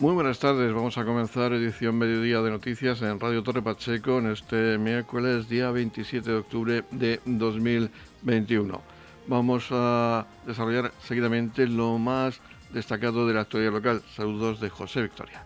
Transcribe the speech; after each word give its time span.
Muy 0.00 0.14
buenas 0.14 0.38
tardes, 0.38 0.72
vamos 0.72 0.96
a 0.96 1.04
comenzar 1.04 1.52
edición 1.52 1.98
mediodía 1.98 2.40
de 2.40 2.50
noticias 2.50 3.02
en 3.02 3.20
Radio 3.20 3.42
Torre 3.42 3.60
Pacheco 3.60 4.16
en 4.16 4.30
este 4.30 4.78
miércoles 4.78 5.46
día 5.46 5.70
27 5.70 6.30
de 6.30 6.36
octubre 6.38 6.84
de 6.90 7.20
2021. 7.26 8.80
Vamos 9.26 9.66
a 9.70 10.24
desarrollar 10.46 10.90
seguidamente 11.06 11.66
lo 11.66 11.98
más 11.98 12.40
destacado 12.72 13.26
de 13.26 13.34
la 13.34 13.42
actualidad 13.42 13.72
local. 13.72 14.02
Saludos 14.16 14.58
de 14.58 14.70
José 14.70 15.02
Victoria. 15.02 15.44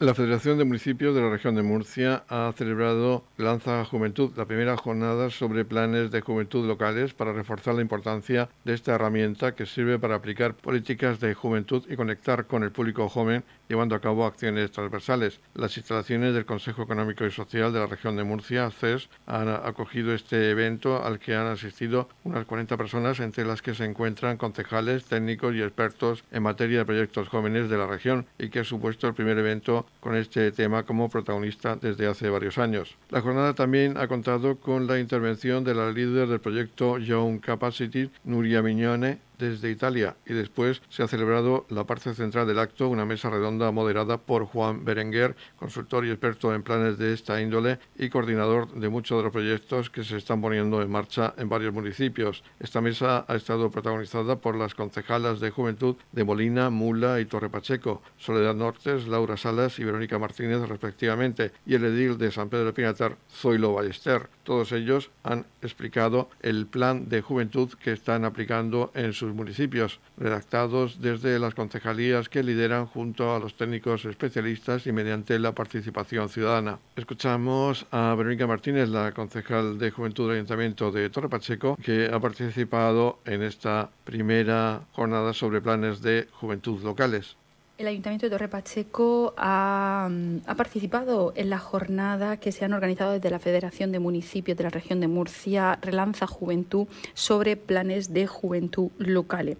La 0.00 0.14
Federación 0.14 0.56
de 0.56 0.64
Municipios 0.64 1.14
de 1.14 1.20
la 1.20 1.28
región 1.28 1.56
de 1.56 1.62
Murcia 1.62 2.24
ha 2.30 2.50
celebrado 2.56 3.22
Lanza 3.36 3.84
Juventud, 3.84 4.32
la 4.34 4.46
primera 4.46 4.74
jornada 4.78 5.28
sobre 5.28 5.66
planes 5.66 6.10
de 6.10 6.22
juventud 6.22 6.66
locales 6.66 7.12
para 7.12 7.34
reforzar 7.34 7.74
la 7.74 7.82
importancia 7.82 8.48
de 8.64 8.72
esta 8.72 8.94
herramienta 8.94 9.54
que 9.54 9.66
sirve 9.66 9.98
para 9.98 10.14
aplicar 10.14 10.54
políticas 10.54 11.20
de 11.20 11.34
juventud 11.34 11.84
y 11.86 11.96
conectar 11.96 12.46
con 12.46 12.62
el 12.62 12.72
público 12.72 13.10
joven 13.10 13.44
llevando 13.68 13.94
a 13.94 14.00
cabo 14.00 14.24
acciones 14.24 14.70
transversales. 14.70 15.38
Las 15.52 15.76
instalaciones 15.76 16.32
del 16.32 16.46
Consejo 16.46 16.82
Económico 16.84 17.26
y 17.26 17.30
Social 17.30 17.70
de 17.70 17.80
la 17.80 17.86
región 17.86 18.16
de 18.16 18.24
Murcia, 18.24 18.70
CES, 18.70 19.10
han 19.26 19.50
acogido 19.50 20.14
este 20.14 20.50
evento 20.50 21.04
al 21.04 21.18
que 21.18 21.36
han 21.36 21.46
asistido 21.46 22.08
unas 22.24 22.46
40 22.46 22.78
personas, 22.78 23.20
entre 23.20 23.44
las 23.44 23.60
que 23.60 23.74
se 23.74 23.84
encuentran 23.84 24.38
concejales, 24.38 25.04
técnicos 25.04 25.54
y 25.54 25.62
expertos 25.62 26.24
en 26.32 26.42
materia 26.42 26.78
de 26.78 26.84
proyectos 26.86 27.28
jóvenes 27.28 27.68
de 27.68 27.76
la 27.76 27.86
región 27.86 28.24
y 28.38 28.48
que 28.48 28.60
ha 28.60 28.64
supuesto 28.64 29.06
el 29.06 29.14
primer 29.14 29.36
evento 29.36 29.86
con 30.00 30.16
este 30.16 30.50
tema 30.52 30.84
como 30.84 31.08
protagonista 31.08 31.76
desde 31.76 32.06
hace 32.06 32.30
varios 32.30 32.58
años. 32.58 32.96
La 33.10 33.20
jornada 33.20 33.54
también 33.54 33.96
ha 33.96 34.08
contado 34.08 34.56
con 34.56 34.86
la 34.86 34.98
intervención 34.98 35.64
de 35.64 35.74
la 35.74 35.90
líder 35.90 36.28
del 36.28 36.40
proyecto 36.40 36.98
Young 36.98 37.40
Capacity, 37.40 38.10
Nuria 38.24 38.62
Mignone, 38.62 39.18
desde 39.40 39.70
Italia 39.70 40.16
y 40.26 40.34
después 40.34 40.82
se 40.88 41.02
ha 41.02 41.08
celebrado 41.08 41.66
la 41.70 41.84
parte 41.84 42.14
central 42.14 42.46
del 42.46 42.58
acto, 42.58 42.88
una 42.88 43.04
mesa 43.04 43.30
redonda 43.30 43.70
moderada 43.70 44.18
por 44.18 44.44
Juan 44.44 44.84
Berenguer, 44.84 45.34
consultor 45.56 46.04
y 46.04 46.10
experto 46.10 46.54
en 46.54 46.62
planes 46.62 46.98
de 46.98 47.12
esta 47.12 47.40
índole 47.40 47.78
y 47.98 48.08
coordinador 48.10 48.72
de 48.72 48.88
muchos 48.88 49.18
de 49.18 49.24
los 49.24 49.32
proyectos 49.32 49.90
que 49.90 50.04
se 50.04 50.18
están 50.18 50.40
poniendo 50.40 50.82
en 50.82 50.90
marcha 50.90 51.34
en 51.36 51.48
varios 51.48 51.72
municipios. 51.72 52.44
Esta 52.60 52.80
mesa 52.80 53.24
ha 53.26 53.34
estado 53.34 53.70
protagonizada 53.70 54.36
por 54.36 54.56
las 54.56 54.74
concejalas 54.74 55.40
de 55.40 55.50
Juventud 55.50 55.96
de 56.12 56.24
Molina, 56.24 56.70
Mula 56.70 57.20
y 57.20 57.24
Torre 57.24 57.48
Pacheco, 57.48 58.02
Soledad 58.18 58.54
Nortes, 58.54 59.08
Laura 59.08 59.36
Salas 59.36 59.78
y 59.78 59.84
Verónica 59.84 60.18
Martínez 60.18 60.68
respectivamente, 60.68 61.52
y 61.66 61.74
el 61.74 61.84
edil 61.84 62.18
de 62.18 62.30
San 62.30 62.48
Pedro 62.48 62.66
de 62.66 62.72
Pinatar, 62.72 63.16
Zoilo 63.30 63.72
Ballester. 63.72 64.28
Todos 64.44 64.72
ellos 64.72 65.10
han 65.22 65.46
explicado 65.62 66.28
el 66.42 66.66
plan 66.66 67.08
de 67.08 67.22
juventud 67.22 67.70
que 67.82 67.92
están 67.92 68.24
aplicando 68.24 68.90
en 68.94 69.12
sus 69.12 69.29
municipios, 69.34 70.00
redactados 70.16 71.00
desde 71.00 71.38
las 71.38 71.54
concejalías 71.54 72.28
que 72.28 72.42
lideran 72.42 72.86
junto 72.86 73.34
a 73.34 73.38
los 73.38 73.56
técnicos 73.56 74.04
especialistas 74.04 74.86
y 74.86 74.92
mediante 74.92 75.38
la 75.38 75.52
participación 75.54 76.28
ciudadana. 76.28 76.78
Escuchamos 76.96 77.86
a 77.90 78.14
Verónica 78.14 78.46
Martínez, 78.46 78.88
la 78.88 79.12
concejal 79.12 79.78
de 79.78 79.90
Juventud 79.90 80.28
del 80.28 80.36
Ayuntamiento 80.36 80.90
de 80.90 81.10
Torre 81.10 81.28
Pacheco, 81.28 81.76
que 81.82 82.10
ha 82.12 82.20
participado 82.20 83.20
en 83.24 83.42
esta 83.42 83.90
primera 84.04 84.82
jornada 84.92 85.32
sobre 85.32 85.60
planes 85.60 86.02
de 86.02 86.28
juventud 86.32 86.82
locales. 86.82 87.36
El 87.80 87.86
Ayuntamiento 87.86 88.26
de 88.26 88.30
Torre 88.30 88.48
Pacheco 88.48 89.32
ha, 89.38 90.06
participado 90.54 91.32
en 91.34 91.48
la 91.48 91.58
jornada 91.58 92.36
que 92.36 92.52
se 92.52 92.66
han 92.66 92.74
organizado 92.74 93.12
desde 93.12 93.30
la 93.30 93.38
Federación 93.38 93.90
de 93.90 93.98
Municipios 93.98 94.58
de 94.58 94.64
la 94.64 94.68
región 94.68 95.00
de 95.00 95.08
Murcia, 95.08 95.78
Relanza 95.80 96.26
Juventud, 96.26 96.88
sobre 97.14 97.56
planes 97.56 98.12
de 98.12 98.26
juventud 98.26 98.90
locales. 98.98 99.56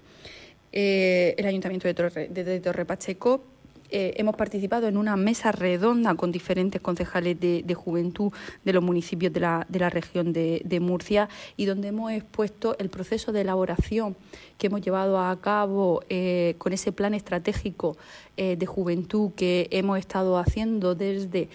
Eh, 0.70 1.34
el 1.38 1.46
Ayuntamiento 1.46 1.88
de 1.88 1.94
Torre, 1.94 2.28
de 2.28 2.60
Torre 2.60 2.84
Pacheco 2.84 3.42
eh, 3.90 4.14
hemos 4.16 4.36
participado 4.36 4.86
en 4.86 4.96
una 4.96 5.16
mesa 5.16 5.52
redonda 5.52 6.14
con 6.14 6.32
diferentes 6.32 6.80
concejales 6.80 7.38
de, 7.40 7.74
juventud 7.74 8.32
de 8.64 8.72
los 8.72 8.82
municipios 8.82 9.32
de 9.32 9.40
la, 9.40 9.90
región 9.90 10.32
de, 10.32 10.78
Murcia 10.80 11.28
y 11.56 11.66
donde 11.66 11.88
hemos 11.88 12.12
expuesto 12.12 12.76
el 12.78 12.88
proceso 12.88 13.32
de 13.32 13.42
elaboración 13.42 14.16
que 14.58 14.68
hemos 14.68 14.80
llevado 14.80 15.18
a 15.18 15.40
cabo 15.40 16.02
eh, 16.08 16.54
con 16.58 16.72
ese 16.72 16.92
plan 16.92 17.14
estratégico 17.14 17.96
eh, 18.40 18.56
de 18.56 18.64
juventud 18.64 19.32
que 19.36 19.68
hemos 19.70 19.98
estado 19.98 20.38
haciendo 20.38 20.94
desde 20.94 21.48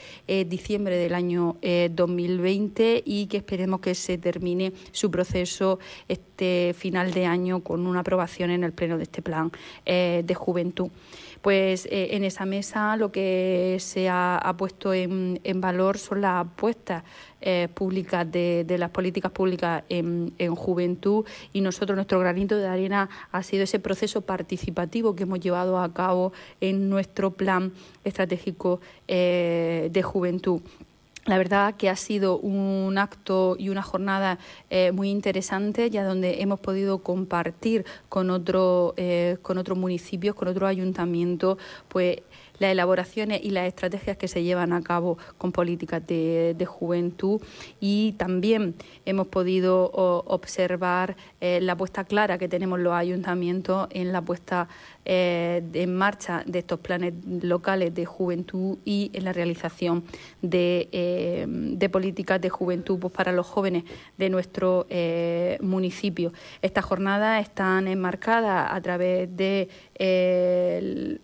diciembre 0.48 0.98
del 0.98 1.16
año 1.16 1.58
2020 1.92 3.02
y 3.04 3.26
que 3.26 3.38
esperemos 3.38 3.80
que 3.80 3.96
se 3.96 4.18
termine 4.18 4.74
su 4.92 5.10
proceso 5.10 5.80
este 6.08 6.76
final 6.78 7.12
de 7.12 7.26
año 7.26 7.62
con 7.62 7.88
una 7.88 8.02
aprobación 8.02 8.52
en 8.52 8.64
el 8.64 8.74
pleno 8.74 8.98
de 8.98 9.04
este 9.04 9.22
plan 9.22 9.52
de 9.86 10.36
juventud. 10.36 10.90
Pues 11.46 11.86
eh, 11.92 12.16
en 12.16 12.24
esa 12.24 12.44
mesa 12.48 12.98
lo 12.98 13.12
que 13.12 13.78
se 13.80 14.10
ha, 14.10 14.56
puesto 14.58 14.96
en, 14.96 15.40
valor 15.58 16.00
son 16.00 16.22
las 16.22 16.44
apuestas 16.44 17.04
eh, 17.48 17.68
públicas 17.72 18.26
de, 18.32 18.66
las 18.80 18.90
políticas 18.90 19.32
públicas 19.32 19.84
en, 19.88 20.34
juventud 20.56 21.26
y 21.54 21.62
nosotros 21.62 21.96
nuestro 21.96 22.20
granito 22.20 22.58
de 22.58 22.68
arena 22.68 23.08
ha 23.32 23.44
sido 23.44 23.64
ese 23.64 23.78
proceso 23.78 24.22
participativo 24.22 25.16
que 25.16 25.24
hemos 25.24 25.40
llevado 25.40 25.78
a 25.78 25.94
cabo 25.94 26.34
en 26.60 26.90
nuestro 26.90 27.30
plan 27.30 27.72
estratégico 28.04 28.82
eh, 29.08 29.90
de 29.92 30.02
juventud. 30.02 30.62
La 31.26 31.38
verdad 31.38 31.76
que 31.76 31.88
ha 31.88 31.96
sido 31.96 32.40
un 32.40 32.98
acto 32.98 33.56
y 33.60 33.70
una 33.70 33.84
jornada 33.84 34.40
eh, 34.72 34.92
muy 34.92 35.12
interesante, 35.12 35.92
ya 35.92 36.04
donde 36.04 36.42
hemos 36.42 36.60
podido 36.60 37.04
compartir 37.04 37.86
con, 38.10 38.32
otro, 38.32 38.96
con 39.44 39.60
otros 39.60 39.78
municipios, 39.78 40.34
con 40.34 40.48
otros 40.48 40.68
ayuntamientos, 40.68 41.60
pues 41.90 42.22
las 42.60 42.72
elaboraciones 42.72 43.42
y 43.44 43.52
las 43.52 43.68
estrategias 43.68 44.18
que 44.18 44.28
se 44.28 44.44
llevan 44.44 44.74
a 44.74 44.82
cabo 44.82 45.18
con 45.38 45.52
políticas 45.52 46.06
de, 46.06 46.66
juventud 46.66 47.42
y 47.80 48.14
también 48.14 48.74
hemos 49.06 49.28
podido 49.28 49.92
observar 49.92 51.16
eh, 51.40 51.60
la 51.62 51.78
puesta 51.78 52.04
clara 52.04 52.38
que 52.40 52.48
tenemos 52.48 52.80
los 52.80 52.94
ayuntamientos 52.94 53.88
en 53.92 54.12
la 54.12 54.22
puesta 54.22 54.68
eh, 55.06 55.64
en 55.74 55.96
marcha 55.96 56.44
de 56.48 56.60
estos 56.60 56.80
planes 56.80 57.14
locales 57.44 57.94
de 57.94 58.06
juventud 58.06 58.80
y 58.84 59.12
en 59.14 59.26
la 59.26 59.34
realización 59.34 60.04
de, 60.42 60.90
eh, 60.92 61.90
políticas 61.90 62.42
de 62.42 62.50
juventud 62.50 62.98
pues, 63.00 63.14
para 63.14 63.32
los 63.32 63.46
jóvenes 63.46 63.84
de 64.18 64.30
nuestro 64.30 64.88
municipio. 65.62 66.34
Estas 66.62 66.84
jornadas 66.84 67.44
están 67.44 67.88
enmarcadas 67.88 68.72
a 68.72 68.82
través 68.82 69.30
de 69.38 69.70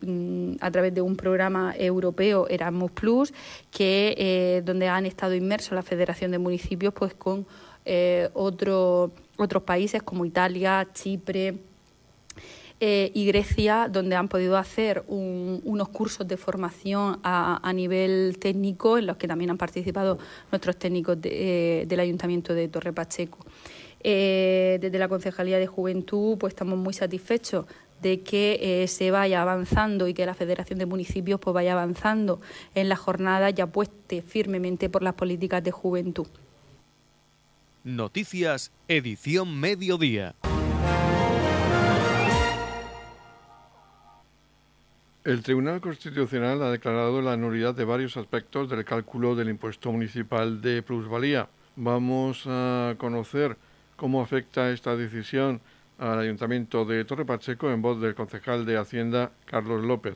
mm, 0.01 0.55
a 0.61 0.71
través 0.71 0.93
de 0.93 1.01
un 1.01 1.15
programa 1.21 1.73
europeo 1.77 2.47
Erasmus 2.49 2.91
Plus, 2.91 3.33
que 3.69 4.15
eh, 4.17 4.61
donde 4.65 4.87
han 4.87 5.05
estado 5.05 5.35
inmersos 5.35 5.73
la 5.73 5.83
Federación 5.83 6.31
de 6.31 6.39
Municipios, 6.39 6.93
pues 6.93 7.13
con 7.13 7.45
eh, 7.85 8.29
otros 8.33 9.11
países 9.63 10.01
como 10.01 10.25
Italia, 10.25 10.87
Chipre. 10.93 11.59
Eh, 12.83 13.11
y 13.13 13.27
Grecia, 13.27 13.87
donde 13.91 14.15
han 14.15 14.27
podido 14.27 14.57
hacer 14.57 15.03
unos 15.07 15.89
cursos 15.89 16.27
de 16.27 16.35
formación 16.35 17.19
a, 17.21 17.71
nivel 17.75 18.39
técnico, 18.39 18.97
en 18.97 19.05
los 19.05 19.17
que 19.17 19.27
también 19.27 19.51
han 19.51 19.59
participado 19.59 20.17
nuestros 20.51 20.77
técnicos 20.77 21.21
del 21.21 21.99
Ayuntamiento 21.99 22.55
de 22.55 22.67
Torre 22.69 22.91
Pacheco. 22.91 23.37
desde 24.01 24.97
la 24.97 25.07
Concejalía 25.07 25.59
de 25.59 25.67
Juventud, 25.67 26.39
pues 26.39 26.53
estamos 26.55 26.75
muy 26.79 26.95
satisfechos 26.95 27.67
de 28.01 28.21
que 28.21 28.83
eh, 28.83 28.87
se 28.87 29.11
vaya 29.11 29.41
avanzando 29.41 30.07
y 30.07 30.13
que 30.13 30.25
la 30.25 30.33
Federación 30.33 30.79
de 30.79 30.85
Municipios 30.85 31.39
pues, 31.39 31.53
vaya 31.53 31.73
avanzando 31.73 32.41
en 32.75 32.89
la 32.89 32.95
jornada 32.95 33.49
y 33.49 33.61
apueste 33.61 34.21
firmemente 34.21 34.89
por 34.89 35.03
las 35.03 35.13
políticas 35.13 35.63
de 35.63 35.71
juventud. 35.71 36.27
Noticias, 37.83 38.71
edición 38.87 39.59
mediodía. 39.59 40.35
El 45.23 45.43
Tribunal 45.43 45.81
Constitucional 45.81 46.63
ha 46.63 46.71
declarado 46.71 47.21
la 47.21 47.37
nulidad 47.37 47.75
de 47.75 47.85
varios 47.85 48.17
aspectos 48.17 48.69
del 48.69 48.83
cálculo 48.83 49.35
del 49.35 49.49
impuesto 49.49 49.91
municipal 49.91 50.61
de 50.61 50.81
plusvalía. 50.81 51.47
Vamos 51.75 52.43
a 52.47 52.95
conocer 52.97 53.55
cómo 53.95 54.23
afecta 54.23 54.71
esta 54.71 54.95
decisión 54.95 55.61
al 56.01 56.17
Ayuntamiento 56.17 56.83
de 56.83 57.05
Torre 57.05 57.25
Pacheco 57.25 57.71
en 57.71 57.81
voz 57.81 58.01
del 58.01 58.15
concejal 58.15 58.65
de 58.65 58.75
Hacienda, 58.75 59.31
Carlos 59.45 59.83
López. 59.83 60.15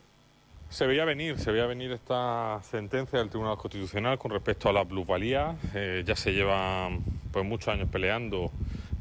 Se 0.67 0.87
veía 0.87 1.05
venir, 1.05 1.37
se 1.37 1.51
veía 1.51 1.67
venir 1.67 1.91
esta 1.91 2.59
sentencia 2.63 3.19
del 3.19 3.29
Tribunal 3.29 3.55
Constitucional 3.55 4.17
con 4.17 4.31
respecto 4.31 4.67
a 4.67 4.73
la 4.73 4.83
plusvalía. 4.83 5.55
Eh, 5.75 6.03
ya 6.03 6.15
se 6.15 6.33
llevan 6.33 7.03
pues, 7.31 7.45
muchos 7.45 7.67
años 7.67 7.87
peleando 7.91 8.51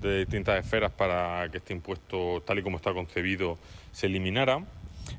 de 0.02 0.19
distintas 0.19 0.62
esferas 0.62 0.92
para 0.92 1.48
que 1.48 1.56
este 1.56 1.72
impuesto, 1.72 2.42
tal 2.44 2.58
y 2.58 2.62
como 2.62 2.76
está 2.76 2.92
concebido, 2.92 3.56
se 3.90 4.06
eliminara. 4.06 4.62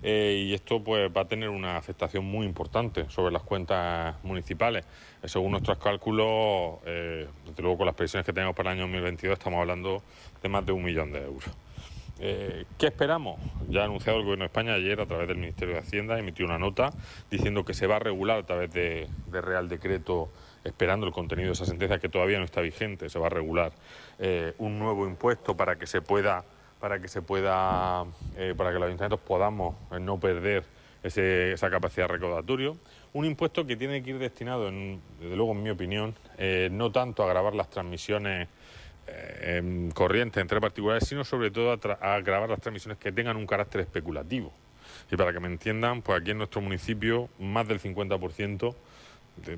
Eh, 0.02 0.46
y 0.48 0.54
esto 0.54 0.84
pues 0.84 1.10
va 1.16 1.22
a 1.22 1.28
tener 1.28 1.50
una 1.50 1.78
afectación 1.78 2.26
muy 2.26 2.46
importante 2.46 3.10
sobre 3.10 3.32
las 3.32 3.44
cuentas 3.44 4.16
municipales. 4.24 4.86
Eh, 5.22 5.28
según 5.28 5.52
nuestros 5.52 5.78
cálculos, 5.78 6.80
eh, 6.86 7.28
desde 7.46 7.62
luego 7.62 7.78
con 7.80 7.86
las 7.88 7.96
previsiones 7.96 8.26
que 8.26 8.34
tenemos 8.34 8.56
para 8.56 8.72
el 8.72 8.78
año 8.78 8.88
2022 8.88 9.38
estamos 9.38 9.60
hablando 9.60 10.04
de 10.42 10.50
más 10.50 10.66
de 10.66 10.72
un 10.72 10.84
millón 10.84 11.12
de 11.12 11.24
euros. 11.24 11.50
¿Qué 12.18 12.88
esperamos? 12.88 13.42
Ya 13.68 13.82
ha 13.82 13.86
anunciado 13.86 14.20
el 14.20 14.24
Gobierno 14.24 14.44
de 14.44 14.48
España 14.48 14.74
ayer 14.74 15.02
a 15.02 15.06
través 15.06 15.28
del 15.28 15.36
Ministerio 15.36 15.74
de 15.74 15.82
Hacienda, 15.82 16.18
emitió 16.18 16.46
una 16.46 16.58
nota 16.58 16.92
diciendo 17.30 17.66
que 17.66 17.74
se 17.74 17.88
va 17.88 17.98
a 17.98 18.00
regular 18.00 18.40
a 18.40 18.46
través 18.46 18.72
de, 18.72 19.10
Real 19.30 19.68
Decreto, 19.68 20.30
esperando 20.64 21.06
el 21.06 21.12
contenido 21.12 21.48
de 21.48 21.54
esa 21.54 21.66
sentencia 21.66 22.00
que 22.00 22.08
todavía 22.08 22.38
no 22.40 22.46
está 22.46 22.62
vigente, 22.62 23.10
se 23.10 23.20
va 23.20 23.28
a 23.28 23.30
regular 23.30 23.74
un 24.60 24.80
nuevo 24.80 25.06
impuesto 25.06 25.58
para 25.58 25.76
que 25.76 25.88
se 25.88 26.02
pueda, 26.02 26.46
para 26.80 27.00
que 27.02 27.08
se 27.08 27.22
pueda, 27.22 28.06
eh, 28.38 28.54
para 28.56 28.72
que 28.72 28.80
los 28.80 28.88
ayuntamientos 28.88 29.20
podamos 29.20 29.76
no 30.00 30.20
perder 30.20 30.64
esa 31.04 31.70
capacidad 31.70 32.08
recaudatoria. 32.08 32.72
Un 33.14 33.26
impuesto 33.26 33.66
que 33.66 33.76
tiene 33.76 34.02
que 34.02 34.10
ir 34.12 34.18
destinado, 34.18 34.72
desde 34.72 35.36
luego 35.36 35.52
en 35.52 35.62
mi 35.62 35.70
opinión, 35.70 36.16
no 36.72 36.92
tanto 36.92 37.24
a 37.24 37.28
grabar 37.28 37.54
las 37.54 37.70
transmisiones 37.70 38.48
eh, 39.08 39.92
corriente 39.94 40.40
entre 40.40 40.60
particulares, 40.60 41.08
sino 41.08 41.24
sobre 41.24 41.52
todo 41.52 41.72
a, 42.02 42.20
grabar 42.22 42.50
las 42.50 42.60
transmisiones 42.60 42.98
que 42.98 43.12
tengan 43.12 43.38
un 43.38 43.46
carácter 43.46 43.82
especulativo. 43.82 44.52
Y 45.12 45.16
para 45.16 45.32
que 45.32 45.40
me 45.40 45.48
entiendan, 45.48 46.02
pues 46.02 46.20
aquí 46.20 46.32
en 46.32 46.40
nuestro 46.40 46.62
municipio 46.62 47.30
más 47.40 47.68
del 47.68 47.80
50%, 47.80 48.76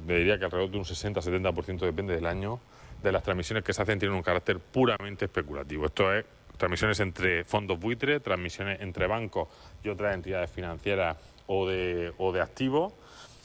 diría 0.05 0.37
que 0.37 0.45
alrededor 0.45 0.71
de 0.71 0.77
un 0.79 0.83
60-70% 0.83 1.79
depende 1.79 2.13
del 2.15 2.25
año, 2.25 2.59
de 3.01 3.11
las 3.11 3.23
transmisiones 3.23 3.63
que 3.63 3.71
se 3.73 3.81
hacen 3.81 3.99
tienen 3.99 4.17
un 4.17 4.23
carácter 4.23 4.59
puramente 4.59 5.25
especulativo. 5.25 5.85
Esto 5.85 6.13
es 6.13 6.25
transmisiones 6.57 6.99
entre 6.99 7.43
fondos 7.43 7.79
buitres, 7.79 8.21
transmisiones 8.21 8.81
entre 8.81 9.07
bancos 9.07 9.47
y 9.83 9.89
otras 9.89 10.13
entidades 10.13 10.49
financieras 10.51 11.17
o 11.47 11.67
de, 11.67 12.13
o 12.17 12.31
de 12.31 12.41
activos 12.41 12.93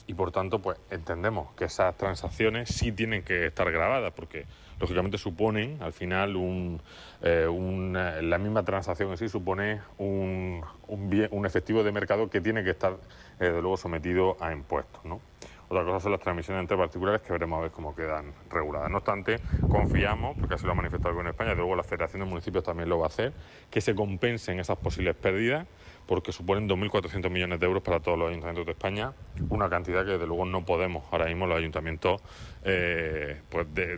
y 0.06 0.14
por 0.14 0.32
tanto 0.32 0.58
pues 0.58 0.78
entendemos 0.90 1.52
que 1.54 1.66
esas 1.66 1.96
transacciones 1.96 2.68
sí 2.68 2.92
tienen 2.92 3.22
que 3.22 3.46
estar 3.46 3.70
grabadas 3.70 4.12
porque 4.12 4.46
lógicamente 4.82 5.16
suponen, 5.16 5.78
al 5.80 5.92
final, 5.92 6.34
un, 6.34 6.80
eh, 7.22 7.46
eh, 7.48 8.22
la 8.22 8.38
misma 8.38 8.64
transacción 8.64 9.12
en 9.12 9.16
sí 9.16 9.28
supone 9.28 9.80
un, 9.98 10.60
un, 10.88 11.46
efectivo 11.46 11.84
de 11.84 11.92
mercado 11.92 12.28
que 12.28 12.40
tiene 12.40 12.64
que 12.64 12.70
estar, 12.70 12.96
eh, 13.38 13.50
luego, 13.60 13.76
sometido 13.76 14.36
a 14.40 14.52
impuestos. 14.52 15.04
¿no? 15.04 15.20
Otra 15.72 15.86
cosa 15.86 16.00
son 16.00 16.12
las 16.12 16.20
transmisiones 16.20 16.60
entre 16.60 16.76
particulares 16.76 17.22
que 17.22 17.32
veremos 17.32 17.58
a 17.58 17.62
ver 17.62 17.70
cómo 17.70 17.94
quedan 17.96 18.34
reguladas. 18.50 18.90
No 18.90 18.98
obstante, 18.98 19.40
confiamos, 19.70 20.36
porque 20.38 20.56
así 20.56 20.66
lo 20.66 20.72
ha 20.72 20.74
manifestado 20.74 21.08
el 21.08 21.14
Gobierno 21.14 21.30
de 21.30 21.32
España, 21.32 21.50
de 21.52 21.56
luego 21.56 21.74
la 21.74 21.82
Federación 21.82 22.20
de 22.20 22.26
Municipios 22.26 22.62
también 22.62 22.90
lo 22.90 22.98
va 22.98 23.06
a 23.06 23.08
hacer, 23.08 23.32
que 23.70 23.80
se 23.80 23.94
compensen 23.94 24.60
esas 24.60 24.76
posibles 24.76 25.16
pérdidas 25.16 25.66
porque 26.06 26.30
suponen 26.30 26.68
2.400 26.68 27.30
millones 27.30 27.58
de 27.58 27.64
euros 27.64 27.82
para 27.82 28.00
todos 28.00 28.18
los 28.18 28.28
ayuntamientos 28.28 28.66
de 28.66 28.72
España, 28.72 29.14
una 29.48 29.70
cantidad 29.70 30.04
que 30.04 30.10
desde 30.10 30.26
luego 30.26 30.44
no 30.44 30.62
podemos 30.62 31.04
ahora 31.10 31.24
mismo 31.24 31.46
los 31.46 31.56
ayuntamientos 31.56 32.20
eh, 32.64 33.40
pues 33.48 33.66
de, 33.72 33.96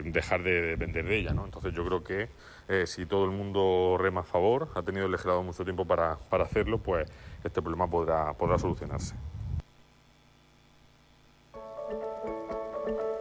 dejar 0.00 0.42
de 0.42 0.62
depender 0.68 1.04
de 1.04 1.18
ella. 1.18 1.32
Entonces 1.32 1.74
yo 1.74 1.84
creo 1.84 2.02
que 2.02 2.30
eh, 2.66 2.86
si 2.86 3.04
todo 3.04 3.26
el 3.26 3.32
mundo 3.32 3.98
rema 4.00 4.22
a 4.22 4.24
favor, 4.24 4.70
ha 4.74 4.80
tenido 4.80 5.04
el 5.04 5.12
legislado 5.12 5.42
mucho 5.42 5.64
tiempo 5.64 5.84
para, 5.84 6.16
para 6.16 6.44
hacerlo, 6.44 6.78
pues 6.78 7.06
este 7.44 7.60
problema 7.60 7.90
podrá, 7.90 8.32
podrá 8.32 8.58
solucionarse. 8.58 9.14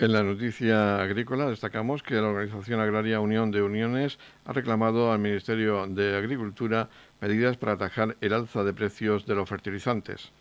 En 0.00 0.14
la 0.14 0.22
noticia 0.22 1.02
agrícola 1.02 1.50
destacamos 1.50 2.02
que 2.02 2.14
la 2.14 2.28
Organización 2.28 2.80
Agraria 2.80 3.20
Unión 3.20 3.50
de 3.50 3.60
Uniones 3.60 4.18
ha 4.46 4.54
reclamado 4.54 5.12
al 5.12 5.18
Ministerio 5.18 5.86
de 5.86 6.16
Agricultura 6.16 6.88
medidas 7.20 7.58
para 7.58 7.72
atajar 7.72 8.16
el 8.22 8.32
alza 8.32 8.64
de 8.64 8.72
precios 8.72 9.26
de 9.26 9.34
los 9.34 9.46
fertilizantes. 9.46 10.32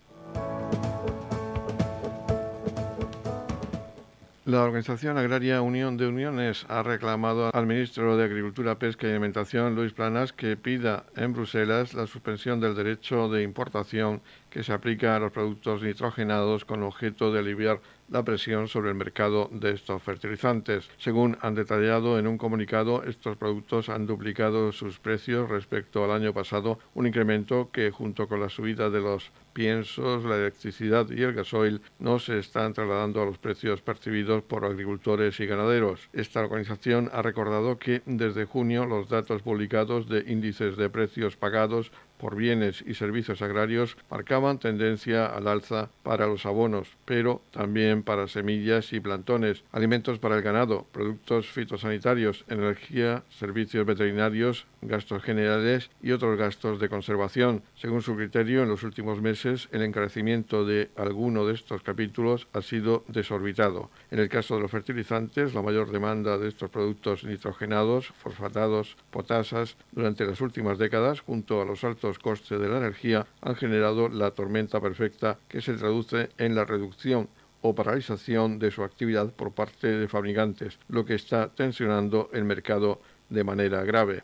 La 4.45 4.63
Organización 4.63 5.17
Agraria 5.17 5.62
Unión 5.62 5.97
de 5.97 6.07
Uniones 6.07 6.65
ha 6.69 6.81
reclamado 6.81 7.53
al 7.53 7.67
ministro 7.67 8.15
de 8.15 8.23
Agricultura, 8.23 8.79
Pesca 8.79 9.07
y 9.07 9.12
Alimentación, 9.12 9.75
Luis 9.75 9.91
Planas, 9.91 10.31
que 10.31 10.55
pida 10.55 11.03
en 11.17 11.33
Bruselas 11.33 11.94
la 11.94 12.07
suspensión 12.07 12.62
del 12.62 12.75
derecho 12.75 13.29
de 13.29 13.44
importación 13.44 14.21
que 14.50 14.63
se 14.63 14.71
aplica 14.71 15.17
a 15.17 15.19
los 15.19 15.33
productos 15.33 15.83
nitrogenados 15.83 16.63
con 16.65 16.81
objeto 16.81 17.31
de 17.31 17.39
aliviar 17.39 17.81
la 18.11 18.23
presión 18.23 18.67
sobre 18.67 18.89
el 18.89 18.95
mercado 18.95 19.50
de 19.51 19.71
estos 19.71 20.01
fertilizantes. 20.01 20.89
Según 20.97 21.38
han 21.41 21.56
detallado 21.56 22.17
en 22.17 22.27
un 22.27 22.38
comunicado, 22.38 23.03
estos 23.03 23.38
productos 23.38 23.89
han 23.89 24.07
duplicado 24.07 24.71
sus 24.71 25.00
precios 25.00 25.50
respecto 25.50 26.03
al 26.03 26.11
año 26.11 26.33
pasado, 26.33 26.79
un 26.94 27.07
incremento 27.07 27.69
que 27.71 27.91
junto 27.91 28.27
con 28.27 28.39
la 28.39 28.50
subida 28.50 28.89
de 28.89 29.01
los 29.01 29.31
piensos, 29.54 30.24
la 30.24 30.36
electricidad 30.36 31.10
y 31.10 31.22
el 31.24 31.34
gasoil 31.34 31.81
no 32.00 32.19
se 32.19 32.40
están 32.40 32.74
trasladando 32.74 33.22
a 33.22 33.25
los 33.25 33.38
precios 33.38 33.81
percibidos 33.81 34.44
por 34.44 34.66
agricultores 34.66 35.40
y 35.40 35.46
ganaderos. 35.46 36.10
Esta 36.13 36.42
organización 36.42 37.10
ha 37.13 37.22
recordado 37.22 37.78
que 37.78 38.01
desde 38.06 38.46
junio 38.46 38.86
los 38.86 39.10
datos 39.10 39.42
publicados 39.42 40.07
de 40.07 40.24
índices 40.28 40.78
de 40.78 40.90
precios 40.90 41.36
pagados 41.36 41.92
por 42.19 42.36
bienes 42.36 42.84
y 42.86 42.96
servicios 42.96 43.42
agrarios 43.42 43.96
marcaban 44.12 44.60
tendencia 44.60 45.25
al 45.25 45.48
alza 45.48 45.90
para 46.04 46.28
los 46.28 46.46
abonos, 46.46 46.90
pero 47.06 47.42
también 47.51 48.04
para 48.04 48.28
semillas 48.28 48.92
y 48.92 49.00
plantones, 49.00 49.63
alimentos 49.72 50.19
para 50.19 50.36
el 50.36 50.42
ganado, 50.42 50.86
productos 50.92 51.48
fitosanitarios, 51.48 52.44
energía, 52.50 53.24
servicios 53.30 53.86
veterinarios, 53.86 54.68
gastos 54.81 55.24
generales 55.24 55.90
y 56.01 56.12
otros 56.12 56.38
gastos 56.38 56.80
de 56.81 56.90
conservación. 56.90 57.63
Según 57.75 58.01
su 58.01 58.16
criterio, 58.18 58.63
en 58.63 58.69
los 58.69 58.84
últimos 58.84 59.22
meses 59.22 59.38
el 59.45 59.81
encarecimiento 59.81 60.65
de 60.65 60.89
alguno 60.97 61.45
de 61.45 61.53
estos 61.53 61.81
capítulos 61.81 62.47
ha 62.51 62.62
sido 62.62 63.06
desorbitado. 63.07 63.89
En 64.12 64.19
el 64.19 64.27
caso 64.27 64.55
de 64.55 64.62
los 64.62 64.72
fertilizantes, 64.72 65.53
la 65.53 65.62
mayor 65.62 65.91
demanda 65.91 66.38
de 66.38 66.50
estos 66.50 66.69
productos 66.69 67.24
nitrogenados, 67.24 68.08
fosfatados, 68.08 68.98
potasas, 69.12 69.77
durante 69.91 70.25
las 70.25 70.41
últimas 70.41 70.77
décadas, 70.77 71.22
junto 71.22 71.62
a 71.62 71.65
los 71.65 71.84
altos 71.86 72.19
costes 72.19 72.60
de 72.60 72.67
la 72.67 72.79
energía 72.79 73.27
han 73.41 73.55
generado 73.55 74.10
la 74.10 74.31
tormenta 74.31 74.81
perfecta 74.81 75.39
que 75.48 75.62
se 75.62 75.74
traduce 75.75 76.29
en 76.38 76.55
la 76.55 76.65
reducción 76.65 77.29
o 77.62 77.75
paralización 77.75 78.60
de 78.60 78.72
su 78.72 78.84
actividad 78.84 79.31
por 79.31 79.53
parte 79.53 79.88
de 79.88 80.08
fabricantes, 80.08 80.79
lo 80.89 81.05
que 81.05 81.15
está 81.15 81.50
tensionando 81.50 82.29
el 82.34 82.43
mercado 82.43 83.01
de 83.29 83.43
manera 83.43 83.84
grave. 83.84 84.24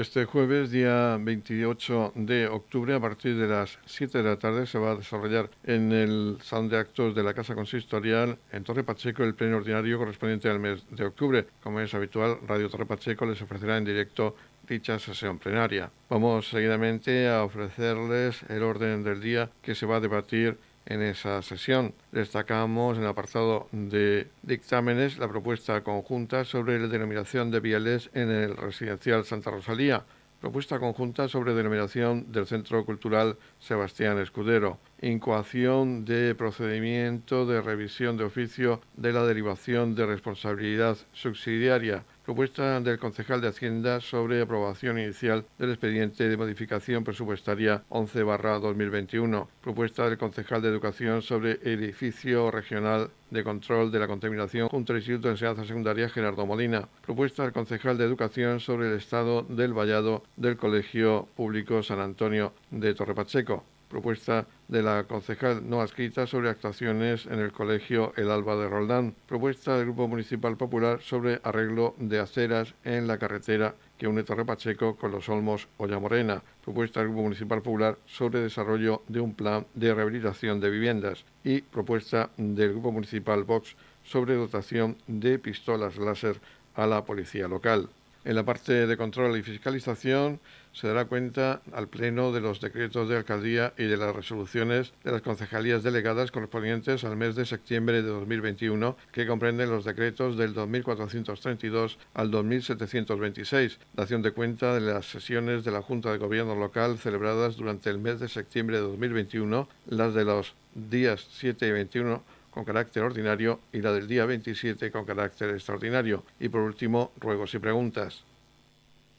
Este 0.00 0.24
jueves, 0.24 0.70
día 0.70 1.18
28 1.20 2.12
de 2.14 2.48
octubre, 2.48 2.94
a 2.94 3.00
partir 3.00 3.36
de 3.36 3.46
las 3.46 3.78
7 3.84 4.16
de 4.16 4.24
la 4.24 4.38
tarde, 4.38 4.64
se 4.64 4.78
va 4.78 4.92
a 4.92 4.96
desarrollar 4.96 5.50
en 5.62 5.92
el 5.92 6.38
Salón 6.40 6.70
de 6.70 6.78
Actos 6.78 7.14
de 7.14 7.22
la 7.22 7.34
Casa 7.34 7.54
Consistorial 7.54 8.38
en 8.50 8.64
Torre 8.64 8.82
Pacheco 8.82 9.24
el 9.24 9.34
pleno 9.34 9.58
ordinario 9.58 9.98
correspondiente 9.98 10.48
al 10.48 10.58
mes 10.58 10.86
de 10.88 11.04
octubre. 11.04 11.46
Como 11.62 11.80
es 11.80 11.92
habitual, 11.92 12.38
Radio 12.48 12.70
Torre 12.70 12.86
Pacheco 12.86 13.26
les 13.26 13.42
ofrecerá 13.42 13.76
en 13.76 13.84
directo 13.84 14.34
dicha 14.66 14.98
sesión 14.98 15.38
plenaria. 15.38 15.90
Vamos 16.08 16.48
seguidamente 16.48 17.28
a 17.28 17.44
ofrecerles 17.44 18.42
el 18.44 18.62
orden 18.62 19.04
del 19.04 19.20
día 19.20 19.50
que 19.60 19.74
se 19.74 19.84
va 19.84 19.96
a 19.96 20.00
debatir 20.00 20.56
en 20.86 21.02
esa 21.02 21.42
sesión. 21.42 21.94
Destacamos 22.12 22.96
en 22.96 23.04
el 23.04 23.08
apartado 23.08 23.68
de 23.72 24.28
dictámenes 24.42 25.18
la 25.18 25.28
propuesta 25.28 25.82
conjunta 25.82 26.44
sobre 26.44 26.78
la 26.78 26.88
denominación 26.88 27.50
de 27.50 27.60
viales 27.60 28.10
en 28.14 28.30
el 28.30 28.56
residencial 28.56 29.24
Santa 29.24 29.50
Rosalía, 29.50 30.04
propuesta 30.40 30.78
conjunta 30.78 31.28
sobre 31.28 31.54
denominación 31.54 32.32
del 32.32 32.46
Centro 32.46 32.84
Cultural 32.84 33.36
Sebastián 33.58 34.18
Escudero. 34.18 34.78
incoación 35.02 36.04
de 36.04 36.34
procedimiento 36.34 37.46
de 37.46 37.60
revisión 37.60 38.16
de 38.16 38.24
oficio 38.24 38.80
de 38.96 39.12
la 39.12 39.24
derivación 39.24 39.94
de 39.94 40.06
responsabilidad 40.06 40.96
subsidiaria 41.12 42.04
propuesta 42.24 42.80
del 42.80 42.98
concejal 42.98 43.40
de 43.40 43.48
Hacienda 43.48 44.00
sobre 44.00 44.42
aprobación 44.42 44.98
inicial 44.98 45.44
del 45.58 45.70
expediente 45.70 46.28
de 46.28 46.36
modificación 46.36 47.04
presupuestaria 47.04 47.82
11-2021, 47.90 49.48
propuesta 49.60 50.08
del 50.08 50.18
concejal 50.18 50.62
de 50.62 50.68
Educación 50.68 51.22
sobre 51.22 51.58
edificio 51.62 52.50
regional 52.50 53.10
de 53.30 53.44
control 53.44 53.90
de 53.90 53.98
la 53.98 54.06
contaminación 54.06 54.68
junto 54.68 54.92
al 54.92 54.98
Instituto 54.98 55.28
de 55.28 55.34
Enseñanza 55.34 55.64
Secundaria 55.64 56.08
Gerardo 56.08 56.46
Molina, 56.46 56.88
propuesta 57.04 57.42
del 57.42 57.52
concejal 57.52 57.96
de 57.96 58.04
Educación 58.04 58.60
sobre 58.60 58.88
el 58.88 58.96
estado 58.96 59.42
del 59.42 59.72
vallado 59.72 60.22
del 60.36 60.56
Colegio 60.56 61.28
Público 61.36 61.82
San 61.82 62.00
Antonio 62.00 62.52
de 62.70 62.94
Torrepacheco, 62.94 63.64
propuesta 63.90 64.46
de 64.68 64.82
la 64.82 65.04
concejal 65.04 65.68
no 65.68 65.82
adscrita 65.82 66.26
sobre 66.26 66.48
actuaciones 66.48 67.26
en 67.26 67.40
el 67.40 67.52
colegio 67.52 68.14
El 68.16 68.30
Alba 68.30 68.56
de 68.56 68.68
Roldán, 68.68 69.14
propuesta 69.26 69.76
del 69.76 69.86
Grupo 69.86 70.08
Municipal 70.08 70.56
Popular 70.56 71.02
sobre 71.02 71.40
arreglo 71.42 71.94
de 71.98 72.20
aceras 72.20 72.74
en 72.84 73.06
la 73.06 73.18
carretera 73.18 73.74
que 73.98 74.08
une 74.08 74.22
Torre 74.22 74.46
Pacheco 74.46 74.96
con 74.96 75.10
los 75.10 75.28
Olmos 75.28 75.68
Olla 75.76 75.98
Morena, 75.98 76.42
propuesta 76.64 77.00
del 77.00 77.10
Grupo 77.10 77.24
Municipal 77.24 77.60
Popular 77.60 77.98
sobre 78.06 78.40
desarrollo 78.40 79.02
de 79.08 79.20
un 79.20 79.34
plan 79.34 79.66
de 79.74 79.92
rehabilitación 79.92 80.60
de 80.60 80.70
viviendas. 80.70 81.24
Y 81.44 81.60
propuesta 81.60 82.30
del 82.38 82.70
Grupo 82.70 82.92
Municipal 82.92 83.44
Vox 83.44 83.76
sobre 84.04 84.36
dotación 84.36 84.96
de 85.06 85.38
pistolas 85.38 85.98
láser 85.98 86.40
a 86.76 86.86
la 86.86 87.04
policía 87.04 87.48
local. 87.48 87.90
En 88.24 88.36
la 88.36 88.44
parte 88.44 88.86
de 88.86 88.96
control 88.96 89.36
y 89.38 89.42
fiscalización 89.42 90.40
se 90.72 90.88
dará 90.88 91.06
cuenta 91.06 91.62
al 91.72 91.88
Pleno 91.88 92.32
de 92.32 92.40
los 92.40 92.60
decretos 92.60 93.08
de 93.08 93.16
alcaldía 93.16 93.72
y 93.76 93.84
de 93.84 93.96
las 93.96 94.14
resoluciones 94.14 94.92
de 95.04 95.12
las 95.12 95.22
concejalías 95.22 95.82
delegadas 95.82 96.30
correspondientes 96.30 97.04
al 97.04 97.16
mes 97.16 97.34
de 97.34 97.46
septiembre 97.46 98.02
de 98.02 98.08
2021, 98.08 98.96
que 99.12 99.26
comprenden 99.26 99.70
los 99.70 99.84
decretos 99.84 100.36
del 100.36 100.54
2432 100.54 101.98
al 102.14 102.30
2726, 102.30 103.78
dación 103.94 104.22
de 104.22 104.32
cuenta 104.32 104.74
de 104.74 104.80
las 104.80 105.06
sesiones 105.06 105.64
de 105.64 105.72
la 105.72 105.82
Junta 105.82 106.12
de 106.12 106.18
Gobierno 106.18 106.54
local 106.54 106.98
celebradas 106.98 107.56
durante 107.56 107.90
el 107.90 107.98
mes 107.98 108.20
de 108.20 108.28
septiembre 108.28 108.76
de 108.76 108.82
2021, 108.82 109.68
las 109.86 110.14
de 110.14 110.24
los 110.24 110.54
días 110.74 111.26
7 111.32 111.66
y 111.66 111.72
21 111.72 112.22
con 112.50 112.64
carácter 112.64 113.02
ordinario 113.02 113.60
y 113.72 113.80
la 113.80 113.92
del 113.92 114.08
día 114.08 114.26
27 114.26 114.90
con 114.90 115.04
carácter 115.04 115.50
extraordinario. 115.50 116.24
Y 116.38 116.48
por 116.48 116.62
último, 116.62 117.12
ruegos 117.20 117.54
y 117.54 117.58
preguntas. 117.58 118.24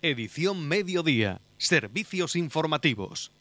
Edición 0.03 0.67
Mediodía. 0.67 1.41
Servicios 1.57 2.35
informativos. 2.35 3.31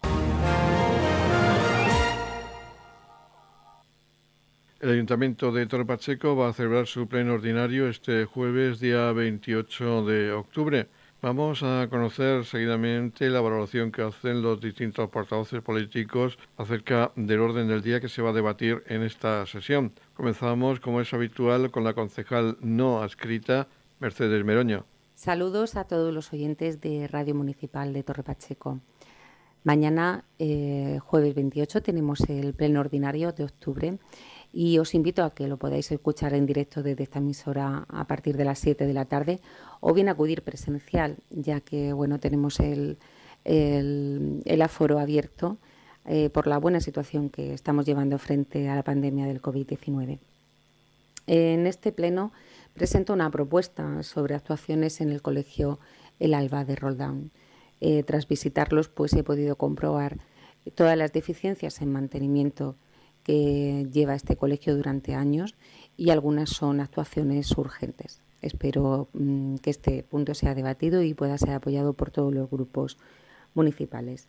El 4.79 4.91
Ayuntamiento 4.91 5.53
de 5.53 5.65
Torre 5.65 5.87
Pacheco 5.87 6.37
va 6.37 6.51
a 6.51 6.53
celebrar 6.53 6.87
su 6.87 7.09
pleno 7.09 7.33
ordinario 7.33 7.89
este 7.89 8.27
jueves, 8.27 8.79
día 8.79 9.11
28 9.13 10.05
de 10.05 10.33
octubre. 10.33 10.87
Vamos 11.23 11.63
a 11.63 11.89
conocer 11.89 12.45
seguidamente 12.45 13.31
la 13.31 13.41
valoración 13.41 13.91
que 13.91 14.03
hacen 14.03 14.43
los 14.43 14.61
distintos 14.61 15.09
portavoces 15.09 15.63
políticos 15.63 16.39
acerca 16.59 17.11
del 17.17 17.41
orden 17.41 17.69
del 17.69 17.81
día 17.81 18.03
que 18.03 18.11
se 18.11 18.21
va 18.21 18.31
a 18.31 18.35
debatir 18.35 18.83
en 18.87 19.01
esta 19.01 19.47
sesión. 19.47 19.93
Comenzamos, 20.13 20.79
como 20.79 21.01
es 21.01 21.15
habitual, 21.15 21.71
con 21.71 21.85
la 21.85 21.95
concejal 21.95 22.59
no 22.61 23.03
adscrita, 23.03 23.67
Mercedes 23.99 24.45
Meroño. 24.45 24.85
Saludos 25.21 25.77
a 25.77 25.85
todos 25.85 26.15
los 26.15 26.33
oyentes 26.33 26.81
de 26.81 27.07
Radio 27.07 27.35
Municipal 27.35 27.93
de 27.93 28.03
Torre 28.03 28.23
Pacheco. 28.23 28.81
Mañana, 29.65 30.25
eh, 30.39 30.99
jueves 31.05 31.35
28, 31.35 31.83
tenemos 31.83 32.21
el 32.31 32.55
pleno 32.55 32.81
ordinario 32.81 33.31
de 33.33 33.45
octubre 33.45 33.99
y 34.51 34.79
os 34.79 34.95
invito 34.95 35.23
a 35.23 35.35
que 35.35 35.47
lo 35.47 35.59
podáis 35.59 35.93
escuchar 35.93 36.33
en 36.33 36.47
directo 36.47 36.83
desde 36.83 37.03
esta 37.03 37.19
emisora 37.19 37.85
a 37.91 38.07
partir 38.07 38.39
de 38.39 38.47
las 38.47 38.61
7 38.61 38.87
de 38.87 38.95
la 38.95 39.05
tarde 39.05 39.41
o 39.81 39.93
bien 39.93 40.09
acudir 40.09 40.41
presencial, 40.41 41.19
ya 41.29 41.61
que 41.61 41.93
bueno 41.93 42.19
tenemos 42.19 42.59
el, 42.59 42.97
el, 43.45 44.63
aforo 44.63 44.99
abierto 44.99 45.59
eh, 46.07 46.31
por 46.31 46.47
la 46.47 46.57
buena 46.57 46.81
situación 46.81 47.29
que 47.29 47.53
estamos 47.53 47.85
llevando 47.85 48.17
frente 48.17 48.71
a 48.71 48.75
la 48.75 48.85
pandemia 48.85 49.27
del 49.27 49.43
COVID-19. 49.43 50.19
En 51.27 51.67
este 51.67 51.93
pleno 51.93 52.33
presento 52.75 53.13
una 53.13 53.31
propuesta 53.31 54.03
sobre 54.03 54.35
actuaciones 54.35 55.01
en 55.01 55.11
el 55.11 55.23
colegio 55.23 55.79
El 56.19 56.35
Alba 56.35 56.65
de 56.65 56.77
Roldán. 56.77 57.31
Eh, 57.81 58.03
tras 58.03 58.29
visitarlos, 58.29 58.89
pues 58.89 59.13
he 59.15 59.25
podido 59.25 59.57
comprobar 59.57 60.19
todas 60.75 60.97
las 60.97 61.13
deficiencias 61.13 61.81
en 61.81 61.93
mantenimiento 61.93 62.77
que 63.23 63.87
lleva 63.93 64.15
este 64.15 64.37
colegio 64.37 64.77
durante 64.77 65.15
años 65.15 65.55
y 65.97 66.11
algunas 66.11 66.51
son 66.51 66.81
actuaciones 66.81 67.57
urgentes. 67.57 68.21
Espero 68.43 69.09
mm, 69.13 69.57
que 69.57 69.71
este 69.71 70.03
punto 70.03 70.35
sea 70.35 70.55
debatido 70.55 71.03
y 71.03 71.15
pueda 71.15 71.37
ser 71.39 71.51
apoyado 71.51 71.93
por 71.93 72.11
todos 72.11 72.33
los 72.33 72.51
grupos 72.51 72.99
municipales. 73.55 74.29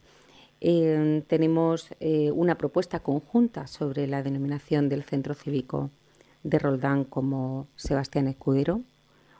Eh, 0.60 1.24
tenemos 1.28 1.88
eh, 2.00 2.32
una 2.32 2.58
propuesta 2.58 3.00
conjunta 3.00 3.68
sobre 3.68 4.08
la 4.08 4.22
denominación 4.22 4.90
del 4.90 5.04
centro 5.04 5.34
cívico 5.34 5.90
de 6.44 6.60
Roldán 6.60 7.04
como 7.04 7.68
Sebastián 7.76 8.28
Escudero, 8.28 8.82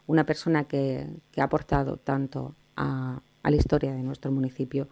una 0.08 0.26
persona 0.26 0.66
que, 0.66 1.08
ha 1.38 1.44
aportado 1.44 1.98
tanto 1.98 2.56
a, 2.76 3.22
la 3.44 3.56
historia 3.56 3.94
de 3.94 4.04
nuestro 4.04 4.32
municipio 4.32 4.88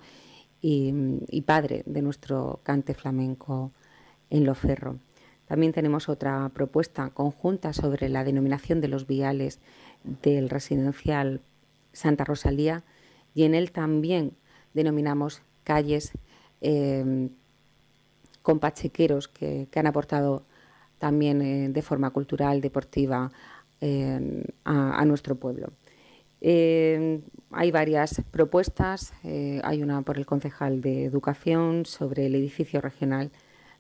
y, 0.62 1.42
padre 1.46 1.84
de 1.86 2.02
nuestro 2.02 2.60
cante 2.64 2.94
flamenco 2.94 3.72
en 4.30 4.46
Loferro. 4.46 4.98
También 5.48 5.74
tenemos 5.74 6.10
otra 6.10 6.50
propuesta 6.50 7.10
conjunta 7.10 7.74
sobre 7.74 8.10
la 8.10 8.24
denominación 8.24 8.82
de 8.82 8.88
los 8.88 9.08
viales 9.08 9.60
del 10.04 10.50
residencial 10.50 11.42
Santa 11.92 12.24
Rosalía 12.24 12.84
y 13.34 13.44
en 13.44 13.56
él 13.56 13.72
también 13.72 14.34
denominamos 14.74 15.42
calles 15.64 16.12
eh, 16.62 17.30
con 18.42 18.60
pachequeros 18.60 19.28
que, 19.28 19.68
han 19.76 19.88
aportado 19.88 20.44
también 21.00 21.42
eh, 21.42 21.70
de 21.70 21.82
forma 21.82 22.12
cultural, 22.12 22.62
deportiva 22.62 23.32
eh, 23.82 24.44
a, 24.66 25.06
nuestro 25.06 25.36
pueblo. 25.36 25.72
hay 26.42 27.72
varias 27.72 28.22
propuestas, 28.32 29.14
hay 29.24 29.82
una 29.82 30.02
por 30.04 30.18
el 30.18 30.26
concejal 30.26 30.82
de 30.82 31.06
Educación 31.06 31.86
sobre 31.86 32.28
el 32.28 32.36
edificio 32.36 32.82
regional 32.82 33.32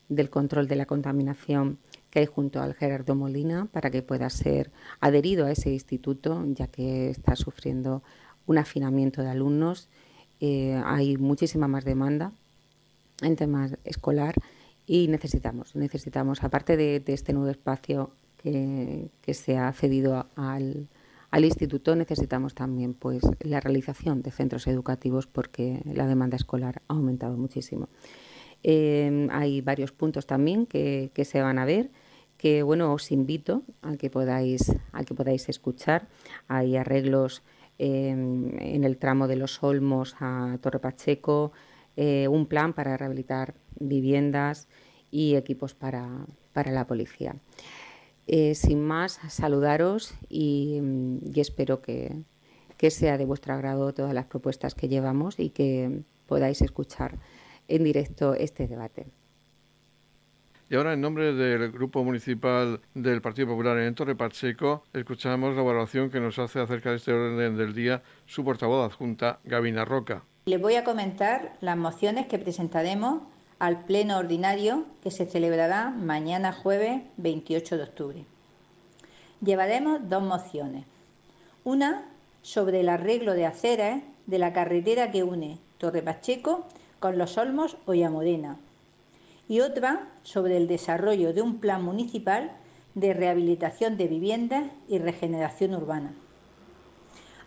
del 0.09 0.29
control 0.29 0.67
de 0.67 0.75
la 0.75 0.85
contaminación 0.85 1.77
que 2.09 2.19
hay 2.19 2.25
junto 2.25 2.61
al 2.61 2.73
Gerardo 2.73 3.15
Molina 3.15 3.67
para 3.71 3.91
que 3.91 4.01
pueda 4.01 4.29
ser 4.29 4.71
adherido 4.99 5.45
a 5.45 5.51
ese 5.51 5.71
instituto, 5.71 6.43
ya 6.47 6.67
que 6.67 7.11
está 7.11 7.35
sufriendo 7.35 8.01
un 8.47 8.57
afinamiento 8.57 9.21
de 9.21 9.29
alumnos. 9.29 9.89
Eh, 10.39 10.81
hay 10.83 11.17
muchísima 11.17 11.67
más 11.67 11.85
demanda 11.85 12.31
en 13.21 13.35
temas 13.35 13.77
escolar 13.83 14.33
y 14.89 15.07
necesitamos, 15.07 15.75
necesitamos, 15.75 16.43
aparte 16.43 16.75
de, 16.75 17.03
este 17.05 17.31
nuevo 17.31 17.51
espacio 17.51 18.09
que, 18.37 19.11
se 19.33 19.55
ha 19.55 19.71
cedido 19.71 20.25
al, 20.35 20.89
instituto, 21.43 21.95
necesitamos 21.95 22.55
también 22.55 22.95
pues, 22.95 23.21
la 23.41 23.59
realización 23.59 24.23
de 24.23 24.31
centros 24.31 24.65
educativos 24.65 25.27
porque 25.27 25.83
la 25.85 26.07
demanda 26.07 26.37
escolar 26.37 26.81
ha 26.87 26.93
aumentado 26.95 27.37
muchísimo. 27.37 27.87
Em, 28.63 29.29
hay 29.29 29.61
varios 29.61 29.91
puntos 29.91 30.25
también 30.25 30.65
que, 30.65 31.11
se 31.23 31.39
van 31.39 31.59
a 31.59 31.65
ver 31.65 31.91
que 32.37 32.63
bueno 32.63 32.91
os 32.91 33.11
invito 33.11 33.61
a 33.83 33.95
que 33.95 34.09
podáis 34.09 34.71
a 34.91 35.03
que 35.03 35.13
podáis 35.13 35.49
escuchar 35.49 36.07
hay 36.47 36.77
arreglos 36.77 37.43
em, 37.77 38.49
en 38.59 38.83
el 38.85 38.97
tramo 38.97 39.27
de 39.27 39.35
los 39.35 39.61
Olmos 39.61 40.15
a 40.19 40.57
Torre 40.61 40.79
Pacheco 40.79 41.51
eh, 41.97 42.27
un 42.27 42.45
plan 42.45 42.73
para 42.73 42.97
rehabilitar 42.97 43.53
viviendas 43.79 44.67
y 45.11 45.35
equipos 45.35 45.73
para, 45.73 46.25
la 46.53 46.87
policía 46.87 47.35
eh, 48.27 48.53
sin 48.53 48.83
más 48.83 49.19
saludaros 49.29 50.13
y, 50.27 50.81
y 51.33 51.39
espero 51.39 51.81
que, 51.81 52.17
que 52.79 52.91
sea 52.91 53.17
de 53.17 53.25
vuestro 53.25 53.53
agrado 53.53 53.93
todas 53.93 54.13
las 54.13 54.25
propuestas 54.25 54.73
que 54.73 54.87
llevamos 54.87 55.39
y 55.39 55.49
que 55.49 56.01
podáis 56.27 56.61
escuchar 56.61 57.17
en 57.67 57.83
directo 57.83 58.35
este 58.35 58.67
debate. 58.67 59.07
Y 60.69 60.75
ahora, 60.75 60.93
en 60.93 61.01
nombre 61.01 61.33
del 61.33 61.71
Grupo 61.71 62.03
Municipal 62.03 62.79
del 62.93 63.21
Partido 63.21 63.47
Popular 63.47 63.79
en 63.79 63.95
Torre 63.95 64.15
Pacheco, 64.15 64.83
escuchamos 64.93 65.55
la 65.55 65.61
evaluación 65.61 66.09
que 66.09 66.21
nos 66.21 66.39
hace 66.39 66.59
acerca 66.59 66.91
de 66.91 66.97
este 66.97 67.11
orden 67.11 67.57
del 67.57 67.73
día 67.73 68.03
su 68.27 68.45
portavoz 68.45 68.85
adjunta, 68.85 69.39
Gabina 69.43 69.83
Roca. 69.83 70.23
Les 70.49 70.59
voy 70.59 70.73
a 70.77 70.83
comentar 70.83 71.53
las 71.61 71.77
mociones 71.77 72.25
que 72.25 72.39
presentaremos 72.39 73.21
al 73.59 73.85
Pleno 73.85 74.17
Ordinario 74.17 74.85
que 75.03 75.11
se 75.11 75.27
celebrará 75.27 75.91
mañana 75.91 76.53
jueves 76.53 77.03
28 77.17 77.77
de 77.77 77.83
octubre. 77.83 78.25
Llevaremos 79.45 80.09
dos 80.09 80.23
mociones. 80.23 80.85
Una 81.63 82.03
sobre 82.41 82.79
el 82.79 82.89
arreglo 82.89 83.35
de 83.35 83.45
aceras 83.45 84.01
de 84.25 84.39
la 84.39 84.51
carretera 84.51 85.11
que 85.11 85.21
une 85.21 85.59
Torre 85.77 86.01
Pacheco 86.01 86.65
con 86.99 87.19
los 87.19 87.37
Olmos 87.37 87.77
o 87.85 87.93
Yamodena. 87.93 88.57
y 89.47 89.59
otra 89.59 90.07
sobre 90.23 90.57
el 90.57 90.67
desarrollo 90.67 91.31
de 91.31 91.43
un 91.43 91.59
plan 91.59 91.83
municipal 91.83 92.49
de 92.95 93.13
rehabilitación 93.13 93.97
de 93.97 94.07
viviendas 94.07 94.63
y 94.87 94.97
regeneración 94.97 95.75
urbana. 95.75 96.11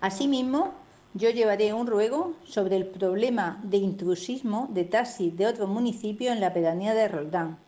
Asimismo, 0.00 0.73
yo 1.14 1.28
llevaré 1.28 1.75
un 1.75 1.87
ruego 1.87 2.35
sobre 2.45 2.76
el 2.76 2.87
problema 2.87 3.61
de 3.64 3.76
intrusismo 3.76 4.69
de 4.71 4.85
taxis 4.85 5.37
de 5.37 5.47
otro 5.47 5.66
municipio 5.66 6.33
en 6.33 6.40
la 6.40 6.54
pedanía 6.54 6.95
de 6.95 7.07
Roldán. 7.07 7.59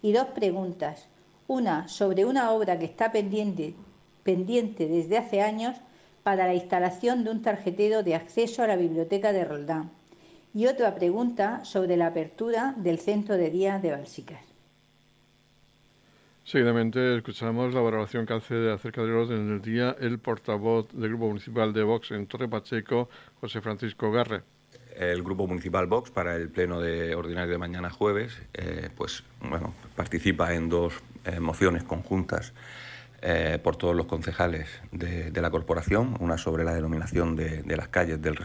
Y 0.00 0.12
dos 0.12 0.28
preguntas, 0.28 1.06
una 1.46 1.88
sobre 1.88 2.24
una 2.24 2.52
obra 2.52 2.78
que 2.78 2.86
está 2.86 3.12
pendiente, 3.12 3.74
pendiente 4.22 4.88
desde 4.88 5.18
hace 5.18 5.42
años 5.42 5.76
para 6.22 6.46
la 6.46 6.54
instalación 6.54 7.22
de 7.22 7.30
un 7.30 7.42
tarjetero 7.42 8.02
de 8.02 8.14
acceso 8.14 8.62
a 8.62 8.66
la 8.66 8.76
biblioteca 8.76 9.32
de 9.32 9.44
Roldán. 9.44 9.90
Y 10.54 10.66
otra 10.66 10.94
pregunta 10.94 11.64
sobre 11.64 11.96
la 11.96 12.08
apertura 12.08 12.74
del 12.78 12.98
centro 12.98 13.36
de 13.36 13.50
día 13.50 13.78
de 13.78 13.90
Balsicas. 13.90 14.49
Seguidamente 16.44 17.16
escuchamos 17.16 17.74
la 17.74 17.80
valoración 17.80 18.26
que 18.26 18.32
hace 18.34 18.70
acerca 18.70 19.02
del 19.02 19.12
orden 19.12 19.48
del 19.48 19.62
día 19.62 19.96
el 20.00 20.18
portavoz 20.18 20.88
del 20.92 21.10
Grupo 21.10 21.28
Municipal 21.28 21.72
de 21.72 21.82
Vox 21.82 22.10
en 22.10 22.26
Torre 22.26 22.48
Pacheco, 22.48 23.08
José 23.40 23.60
Francisco 23.60 24.10
Garre. 24.10 24.42
El 24.96 25.22
Grupo 25.22 25.46
Municipal 25.46 25.86
Vox 25.86 26.10
para 26.10 26.34
el 26.34 26.48
pleno 26.48 26.80
de 26.80 27.14
ordinario 27.14 27.52
de 27.52 27.58
mañana 27.58 27.90
jueves, 27.90 28.40
eh, 28.54 28.88
pues 28.96 29.22
bueno, 29.40 29.74
participa 29.94 30.52
en 30.54 30.68
dos 30.68 30.94
eh, 31.24 31.38
mociones 31.38 31.84
conjuntas 31.84 32.52
eh, 33.22 33.58
por 33.62 33.76
todos 33.76 33.94
los 33.94 34.06
concejales 34.06 34.68
de, 34.92 35.30
la 35.40 35.50
corporación, 35.50 36.16
una 36.20 36.38
sobre 36.38 36.64
la 36.64 36.74
denominación 36.74 37.36
de, 37.36 37.62
las 37.76 37.88
calles 37.88 38.20
del, 38.20 38.36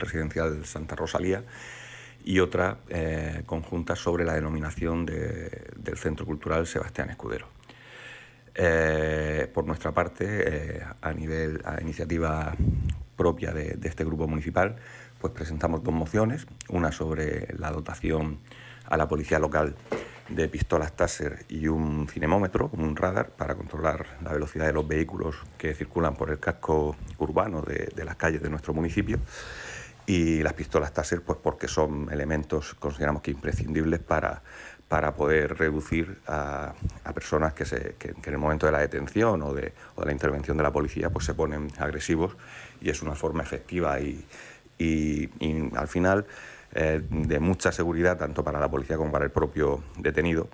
residencial 0.00 0.64
Santa 0.64 0.96
Rosalía 0.96 1.44
y 2.24 2.40
otra 2.40 2.78
eh, 2.88 3.42
conjunta 3.46 3.96
sobre 3.96 4.24
la 4.24 4.34
denominación 4.34 5.06
del 5.06 5.96
Centro 5.96 6.26
Cultural 6.26 6.66
Sebastián 6.66 7.10
Escudero. 7.10 7.48
Eh, 8.54 9.48
por 9.52 9.64
nuestra 9.64 9.92
parte, 9.92 10.82
a 11.00 11.12
nivel 11.12 11.60
a 11.64 11.80
iniciativa 11.80 12.54
propia 13.16 13.52
de, 13.52 13.74
de, 13.74 13.88
este 13.88 14.04
grupo 14.04 14.26
municipal, 14.26 14.76
pues 15.20 15.32
presentamos 15.32 15.82
dos 15.82 15.94
mociones, 15.94 16.46
una 16.68 16.92
sobre 16.92 17.48
la 17.58 17.70
dotación 17.70 18.38
a 18.86 18.96
la 18.96 19.06
policía 19.08 19.38
local 19.38 19.76
de 20.30 20.48
pistolas 20.48 20.94
Taser 20.94 21.44
y 21.48 21.66
un 21.66 22.06
cinemómetro, 22.08 22.70
un 22.72 22.96
radar, 22.96 23.30
para 23.30 23.54
controlar 23.54 24.06
la 24.22 24.32
velocidad 24.32 24.66
de 24.66 24.72
los 24.72 24.86
vehículos 24.86 25.36
que 25.58 25.74
circulan 25.74 26.14
por 26.14 26.30
el 26.30 26.38
casco 26.38 26.96
urbano 27.18 27.62
de, 27.62 28.04
las 28.04 28.16
calles 28.16 28.40
de 28.40 28.48
nuestro 28.48 28.72
municipio. 28.72 29.18
Y 30.10 30.42
las 30.42 30.54
pistolas 30.54 30.92
Taser, 30.92 31.22
pues 31.22 31.38
porque 31.40 31.68
son 31.68 32.08
elementos, 32.10 32.74
consideramos 32.74 33.22
que 33.22 33.30
imprescindibles 33.30 34.00
para, 34.00 34.42
para 34.88 35.14
poder 35.14 35.56
reducir 35.56 36.18
a, 36.26 36.74
personas 37.14 37.52
que, 37.52 37.64
se, 37.64 37.94
que, 37.96 38.08
en 38.08 38.34
el 38.34 38.38
momento 38.38 38.66
de 38.66 38.72
la 38.72 38.80
detención 38.80 39.40
o 39.40 39.54
de, 39.54 39.72
o 39.94 40.00
de, 40.00 40.06
la 40.06 40.12
intervención 40.12 40.56
de 40.56 40.64
la 40.64 40.72
policía 40.72 41.10
pues 41.10 41.26
se 41.26 41.34
ponen 41.34 41.68
agresivos 41.78 42.36
y 42.80 42.90
es 42.90 43.02
una 43.02 43.14
forma 43.14 43.44
efectiva 43.44 44.00
y, 44.00 44.26
y, 44.78 45.30
y 45.38 45.70
al 45.76 45.86
final 45.86 46.26
eh, 46.74 47.00
de 47.08 47.38
mucha 47.38 47.70
seguridad 47.70 48.18
tanto 48.18 48.42
para 48.42 48.58
la 48.58 48.68
policía 48.68 48.96
como 48.96 49.12
para 49.12 49.26
el 49.26 49.30
propio 49.30 49.80
detenido 49.96 50.48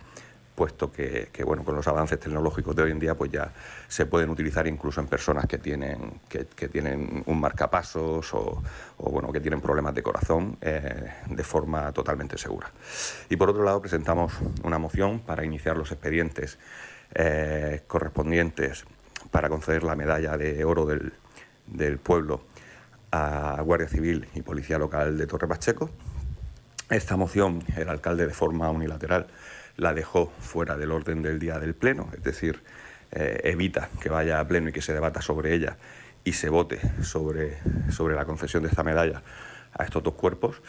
puesto 0.57 0.91
que, 0.91 1.31
bueno, 1.45 1.63
con 1.63 1.77
los 1.77 1.87
avances 1.87 2.19
tecnológicos 2.19 2.75
de 2.75 2.83
hoy 2.83 2.91
en 2.91 2.99
día 2.99 3.15
pues 3.15 3.31
ya 3.31 3.53
se 3.87 4.07
pueden 4.07 4.31
utilizar 4.31 4.67
incluso 4.67 5.01
en 5.01 5.07
personas 5.07 5.47
que 5.47 5.59
tienen, 5.59 6.21
que, 6.29 6.45
tienen 6.69 7.23
un 7.27 7.41
marcapasos 7.41 8.33
o, 8.35 8.63
bueno, 8.99 9.31
que 9.31 9.41
tienen 9.41 9.61
problemas 9.61 9.95
de 9.95 10.03
corazón 10.03 10.57
eh, 10.63 11.13
de 11.29 11.45
forma 11.45 11.93
totalmente 11.93 12.39
segura. 12.39 12.73
Y 13.29 13.37
por 13.37 13.51
otro 13.51 13.63
lado 13.63 13.81
presentamos 13.81 14.33
una 14.65 14.79
moción 14.79 15.21
para 15.21 15.45
iniciar 15.45 15.77
los 15.77 15.93
expedientes 15.93 16.59
eh, 17.15 17.83
correspondientes 17.87 18.85
para 19.31 19.49
conceder 19.51 19.85
la 19.85 19.95
medalla 19.95 20.39
de 20.39 20.65
oro 20.65 20.87
del, 20.87 21.13
del 21.67 21.99
pueblo 21.99 22.41
a 23.13 23.61
Guardia 23.63 23.89
Civil 23.89 24.27
y 24.35 24.41
Policía 24.41 24.79
Local 24.79 25.19
de 25.19 25.27
Torre 25.27 25.47
Pacheco. 25.47 25.91
Esta 26.89 27.17
moción, 27.17 27.63
el 27.77 27.89
alcalde 27.89 28.27
de 28.27 28.33
forma 28.33 28.71
unilateral 28.71 29.27
la 29.77 29.95
dejó 29.95 30.33
fuera 30.41 30.77
del 30.77 30.93
orden 30.93 31.23
del 31.23 31.39
día 31.39 31.59
del 31.59 31.75
Pleno, 31.75 32.09
es 32.15 32.23
decir, 32.23 32.63
eh, 33.13 33.41
evita 33.45 33.89
que 34.01 34.09
vaya 34.09 34.41
a 34.41 34.49
Pleno 34.49 34.71
y 34.71 34.73
que 34.73 34.83
se 34.83 34.93
debata 34.93 35.23
sobre 35.23 35.55
ella 35.55 35.77
y 36.25 36.33
se 36.33 36.49
vote 36.49 36.81
sobre, 37.03 37.59
sobre 37.91 38.15
la 38.15 38.25
concesión 38.25 38.63
de 38.63 38.69
esta 38.69 38.83
medalla 38.83 39.23
a 39.73 39.85
estos 39.85 40.03
dos 40.03 40.15
cuerpos 40.15 40.63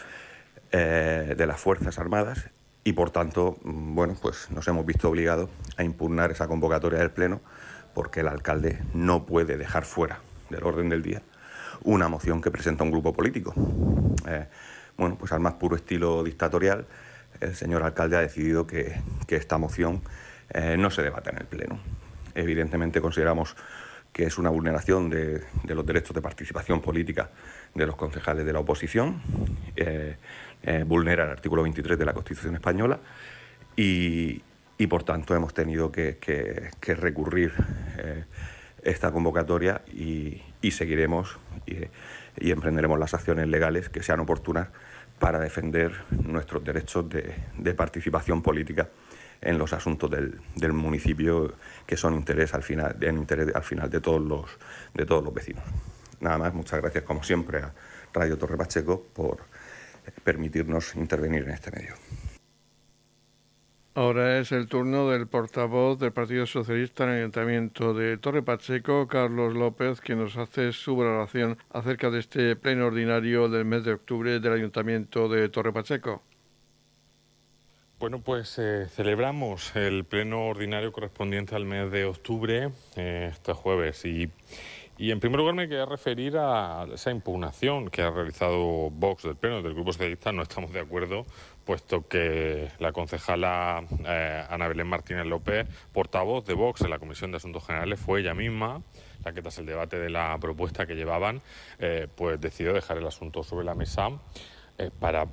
eh, 0.72 1.34
de 1.38 1.48
las 1.48 1.60
Fuerzas 1.60 1.98
Armadas 1.98 2.50
y 2.84 2.94
por 2.94 3.10
tanto, 3.10 3.58
mm, 3.64 3.96
bueno, 3.96 4.16
pues 4.22 4.52
nos 4.52 4.68
hemos 4.68 4.86
visto 4.86 5.10
obligados 5.10 5.50
a 5.78 5.84
impugnar 5.84 6.32
esa 6.32 6.48
convocatoria 6.48 7.00
del 7.00 7.12
Pleno 7.12 7.42
porque 7.94 8.20
el 8.20 8.28
alcalde 8.28 8.80
no 8.94 9.26
puede 9.26 9.58
dejar 9.58 9.86
fuera 9.86 10.20
del 10.50 10.64
orden 10.64 10.90
del 10.90 11.02
día 11.02 11.22
una 11.84 12.08
moción 12.10 12.42
que 12.42 12.52
presenta 12.52 12.84
un 12.84 12.92
grupo 12.92 13.14
político. 13.14 13.54
Eh, 14.28 14.48
bueno, 14.98 15.18
pues 15.18 15.32
al 15.32 15.40
más 15.40 15.54
puro 15.54 15.76
estilo 15.76 16.24
dictatorial, 16.24 16.86
el 17.40 17.56
señor 17.56 17.84
alcalde 17.84 18.18
ha 18.18 18.22
decidido 18.22 18.66
que, 18.68 19.02
esta 19.28 19.58
moción 19.58 20.02
eh, 20.50 20.76
no 20.78 20.90
se 20.90 21.02
debata 21.02 21.30
en 21.32 21.38
el 21.38 21.46
Pleno. 21.46 21.80
Evidentemente 22.36 23.02
consideramos 23.02 23.56
que 24.14 24.24
es 24.24 24.38
una 24.38 24.50
vulneración 24.50 25.10
de, 25.10 25.44
los 25.68 25.86
derechos 25.86 26.16
de 26.16 26.22
participación 26.22 26.82
política 26.82 27.30
de 27.76 27.86
los 27.86 27.96
concejales 27.96 28.46
de 28.46 28.54
la 28.54 28.60
oposición, 28.60 29.22
eh, 29.76 30.16
vulnera 30.86 31.26
el 31.26 31.30
artículo 31.30 31.62
23 31.64 32.00
de 32.00 32.06
la 32.06 32.14
Constitución 32.14 32.56
española 32.56 33.00
y, 33.76 34.42
por 34.90 35.04
tanto 35.04 35.36
hemos 35.36 35.54
tenido 35.54 35.92
que, 35.92 36.18
recurrir 36.82 37.54
esta 38.82 39.12
convocatoria 39.12 39.82
y, 39.94 40.42
seguiremos 40.72 41.38
y, 41.66 42.52
emprenderemos 42.52 42.98
las 42.98 43.14
acciones 43.14 43.48
legales 43.48 43.90
que 43.90 44.02
sean 44.02 44.20
oportunas 44.20 44.70
para 45.20 45.40
defender 45.40 45.92
nuestros 46.12 46.64
derechos 46.64 47.06
de, 47.10 47.74
participación 47.74 48.42
política 48.42 48.90
en 49.42 49.58
los 49.58 49.74
asuntos 49.74 50.10
del, 50.10 50.74
municipio 50.74 51.54
que 51.86 51.98
son 51.98 52.16
interés 52.16 52.54
al 52.54 52.64
final, 52.64 52.98
en 53.02 53.18
interés 53.18 53.56
al 53.56 53.64
final 53.64 53.90
de 53.90 54.02
todos 54.02 54.22
los 54.22 54.46
de 54.94 55.06
todos 55.06 55.24
los 55.24 55.34
vecinos. 55.34 55.64
Nada 56.20 56.38
más, 56.38 56.54
muchas 56.54 56.82
gracias 56.82 57.04
como 57.04 57.24
siempre 57.24 57.60
a 57.60 57.74
Radio 58.14 58.38
Torre 58.38 58.58
Pacheco 58.58 59.04
por 59.14 59.38
permitirnos 60.24 60.96
intervenir 60.96 61.44
en 61.44 61.52
este 61.52 61.72
medio. 61.72 61.94
Ahora 63.98 64.38
es 64.38 64.52
el 64.52 64.68
turno 64.68 65.10
del 65.10 65.26
portavoz 65.26 65.98
del 65.98 66.12
Partido 66.12 66.46
Socialista 66.46 67.06
en 67.06 67.10
el 67.10 67.18
Ayuntamiento 67.18 67.96
de 67.96 68.20
Torre 68.20 68.44
Pacheco, 68.44 69.08
Carlos 69.08 69.56
López, 69.56 70.02
que 70.02 70.16
nos 70.16 70.38
hace 70.38 70.72
su 70.72 70.96
valoración 70.96 71.58
acerca 71.72 72.12
de 72.12 72.20
este 72.20 72.56
pleno 72.56 72.86
ordinario 72.86 73.50
del 73.50 73.66
mes 73.66 73.84
de 73.84 73.94
octubre 73.94 74.40
del 74.40 74.54
Ayuntamiento 74.54 75.28
de 75.28 75.50
Torre 75.50 75.74
Pacheco. 75.74 76.22
Bueno, 77.98 78.22
pues 78.22 78.60
eh, 78.60 78.86
celebramos 78.88 79.76
el 79.76 80.06
pleno 80.06 80.46
ordinario 80.46 80.92
correspondiente 80.92 81.56
al 81.56 81.66
mes 81.66 81.90
de 81.90 82.06
octubre 82.06 82.70
eh, 82.98 83.30
este 83.32 83.54
jueves 83.54 84.06
y 84.06 84.30
y 84.98 85.12
en 85.12 85.20
primer 85.20 85.40
lugar 85.40 85.54
me 85.54 85.68
quería 85.68 85.86
referir 85.86 86.38
a 86.38 86.88
esa 86.92 87.12
impugnación 87.12 87.90
que 87.90 88.02
ha 88.02 88.10
realizado 88.10 88.90
Vox 88.90 89.24
del 89.24 89.36
Pleno 89.36 89.62
del 89.62 89.74
Grupo 89.74 89.94
Socialista. 89.94 90.32
No 90.32 90.42
estamos 90.42 90.74
de 90.74 90.80
acuerdo, 90.80 91.26
puesto 91.66 92.08
que 92.08 92.70
la 92.80 92.92
concejala 92.92 93.84
eh, 94.06 94.46
Ana 94.50 94.68
Belén 94.68 94.88
Martínez 94.88 95.26
López, 95.26 95.68
portavoz 95.94 96.46
de 96.46 96.56
Vox 96.56 96.82
en 96.82 96.90
la 96.90 97.00
Comisión 97.00 97.32
de 97.32 97.38
Asuntos 97.38 97.66
Generales, 97.66 98.00
fue 98.00 98.22
ella 98.22 98.34
misma 98.34 98.82
la 99.24 99.34
que 99.34 99.42
tras 99.42 99.58
el 99.60 99.66
debate 99.66 100.00
de 100.00 100.10
la 100.10 100.38
propuesta 100.40 100.86
que 100.86 100.96
llevaban, 100.96 101.42
eh, 101.80 102.08
pues 102.16 102.40
decidió 102.40 102.74
dejar 102.74 102.98
el 102.98 103.06
asunto 103.06 103.44
sobre 103.44 103.66
la 103.66 103.76
mesa 103.76 104.10
eh, 104.78 104.90
para 105.00 105.28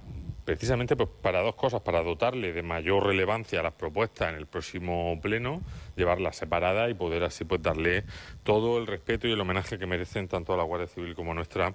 precisamente 0.44 0.96
pues, 0.96 1.08
para 1.22 1.40
dos 1.40 1.54
cosas, 1.54 1.80
para 1.82 2.02
dotarle 2.02 2.52
de 2.52 2.62
mayor 2.62 3.06
relevancia 3.06 3.60
a 3.60 3.62
las 3.62 3.72
propuestas 3.72 4.30
en 4.30 4.36
el 4.36 4.46
próximo 4.46 5.18
pleno, 5.20 5.62
llevarlas 5.96 6.36
separadas 6.36 6.90
y 6.90 6.94
poder 6.94 7.24
así 7.24 7.44
pues 7.44 7.62
darle 7.62 8.04
todo 8.42 8.78
el 8.78 8.86
respeto 8.86 9.26
y 9.26 9.32
el 9.32 9.40
homenaje 9.40 9.78
que 9.78 9.86
merecen 9.86 10.28
tanto 10.28 10.52
a 10.52 10.56
la 10.56 10.62
Guardia 10.62 10.88
Civil 10.88 11.14
como 11.14 11.32
a 11.32 11.34
nuestra 11.34 11.74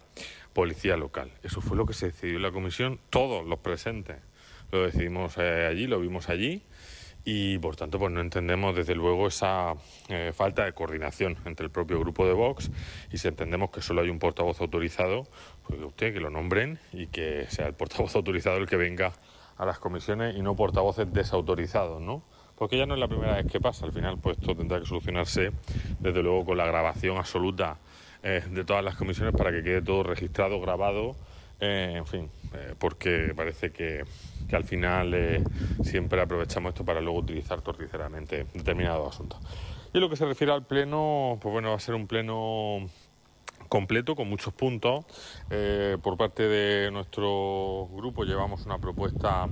policía 0.54 0.98
local. 0.98 1.32
Eso 1.44 1.62
fue 1.62 1.78
lo 1.78 1.86
que 1.86 1.94
se 1.94 2.08
decidió 2.08 2.38
en 2.38 2.44
la 2.44 2.52
comisión, 2.52 3.00
todos 3.10 3.46
los 3.46 3.60
presentes 3.60 4.18
lo 4.72 4.84
decidimos 4.84 5.38
eh, 5.38 5.66
allí, 5.66 5.88
lo 5.88 6.00
vimos 6.00 6.30
allí 6.30 6.62
y 7.26 7.58
por 7.60 7.76
tanto 7.76 8.00
pues 8.00 8.12
no 8.12 8.22
entendemos 8.22 8.76
desde 8.76 8.96
luego 8.96 9.28
esa 9.28 9.74
eh, 10.08 10.32
falta 10.34 10.66
de 10.66 10.74
coordinación 10.74 11.38
entre 11.46 11.66
el 11.66 11.72
propio 11.72 12.00
grupo 12.00 12.26
de 12.26 12.34
Vox. 12.34 12.72
Y 13.12 13.18
si 13.18 13.28
entendemos 13.28 13.72
que 13.72 13.82
solo 13.82 14.02
hay 14.02 14.10
un 14.10 14.20
portavoz 14.20 14.62
autorizado, 14.62 15.28
pues 15.68 15.80
usted 15.82 16.14
que 16.14 16.20
lo 16.20 16.30
nombren 16.30 16.80
y 16.94 17.08
que 17.08 17.46
sea 17.50 17.68
el 17.68 17.74
portavoz 17.74 18.16
autorizado 18.16 18.58
el 18.58 18.68
que 18.68 18.78
venga 18.78 19.14
a 19.58 19.66
las 19.66 19.80
comisiones 19.80 20.36
y 20.38 20.42
no 20.42 20.56
portavoces 20.56 21.12
desautorizados, 21.12 22.02
¿no? 22.02 22.24
Porque 22.56 22.78
ya 22.78 22.86
no 22.86 22.94
es 22.94 23.00
la 23.00 23.08
primera 23.08 23.36
vez 23.36 23.46
que 23.50 23.60
pasa, 23.60 23.86
al 23.86 23.92
final 23.92 24.18
pues 24.18 24.38
esto 24.38 24.56
tendrá 24.56 24.80
que 24.80 24.86
solucionarse 24.86 25.52
desde 26.00 26.24
luego 26.24 26.46
con 26.46 26.58
la 26.58 26.66
grabación 26.66 27.18
absoluta 27.18 27.78
eh, 28.24 28.44
de 28.50 28.66
todas 28.66 28.84
las 28.84 28.96
comisiones 28.96 29.34
para 29.34 29.52
que 29.52 29.64
quede 29.64 29.82
todo 29.82 30.04
registrado, 30.04 30.60
grabado, 30.60 31.16
en 31.62 32.06
fin, 32.06 32.30
porque 32.80 33.34
parece 33.36 33.72
que 33.72 34.04
que 34.50 34.56
al 34.56 34.64
final 34.64 35.14
eh, 35.14 35.44
siempre 35.84 36.20
aprovechamos 36.20 36.70
esto 36.70 36.84
para 36.84 37.00
luego 37.00 37.20
utilizar 37.20 37.62
torticeramente 37.62 38.48
determinados 38.54 39.14
asuntos. 39.14 39.40
Y 39.94 40.00
lo 40.00 40.10
que 40.10 40.16
se 40.16 40.26
refiere 40.26 40.52
al 40.52 40.66
pleno, 40.66 41.38
pues 41.42 41.54
bueno, 41.54 41.70
va 41.70 41.76
a 41.76 41.80
ser 41.80 41.96
un 41.96 42.08
pleno 42.08 42.90
completo 43.70 44.16
con 44.16 44.28
muchos 44.28 44.54
puntos. 44.54 45.06
Eh, 45.52 45.98
por 46.02 46.18
parte 46.18 46.44
de 46.48 46.90
nuestro 46.92 47.88
grupo 47.94 48.24
llevamos 48.24 48.66
una 48.66 48.80
propuesta 48.80 49.48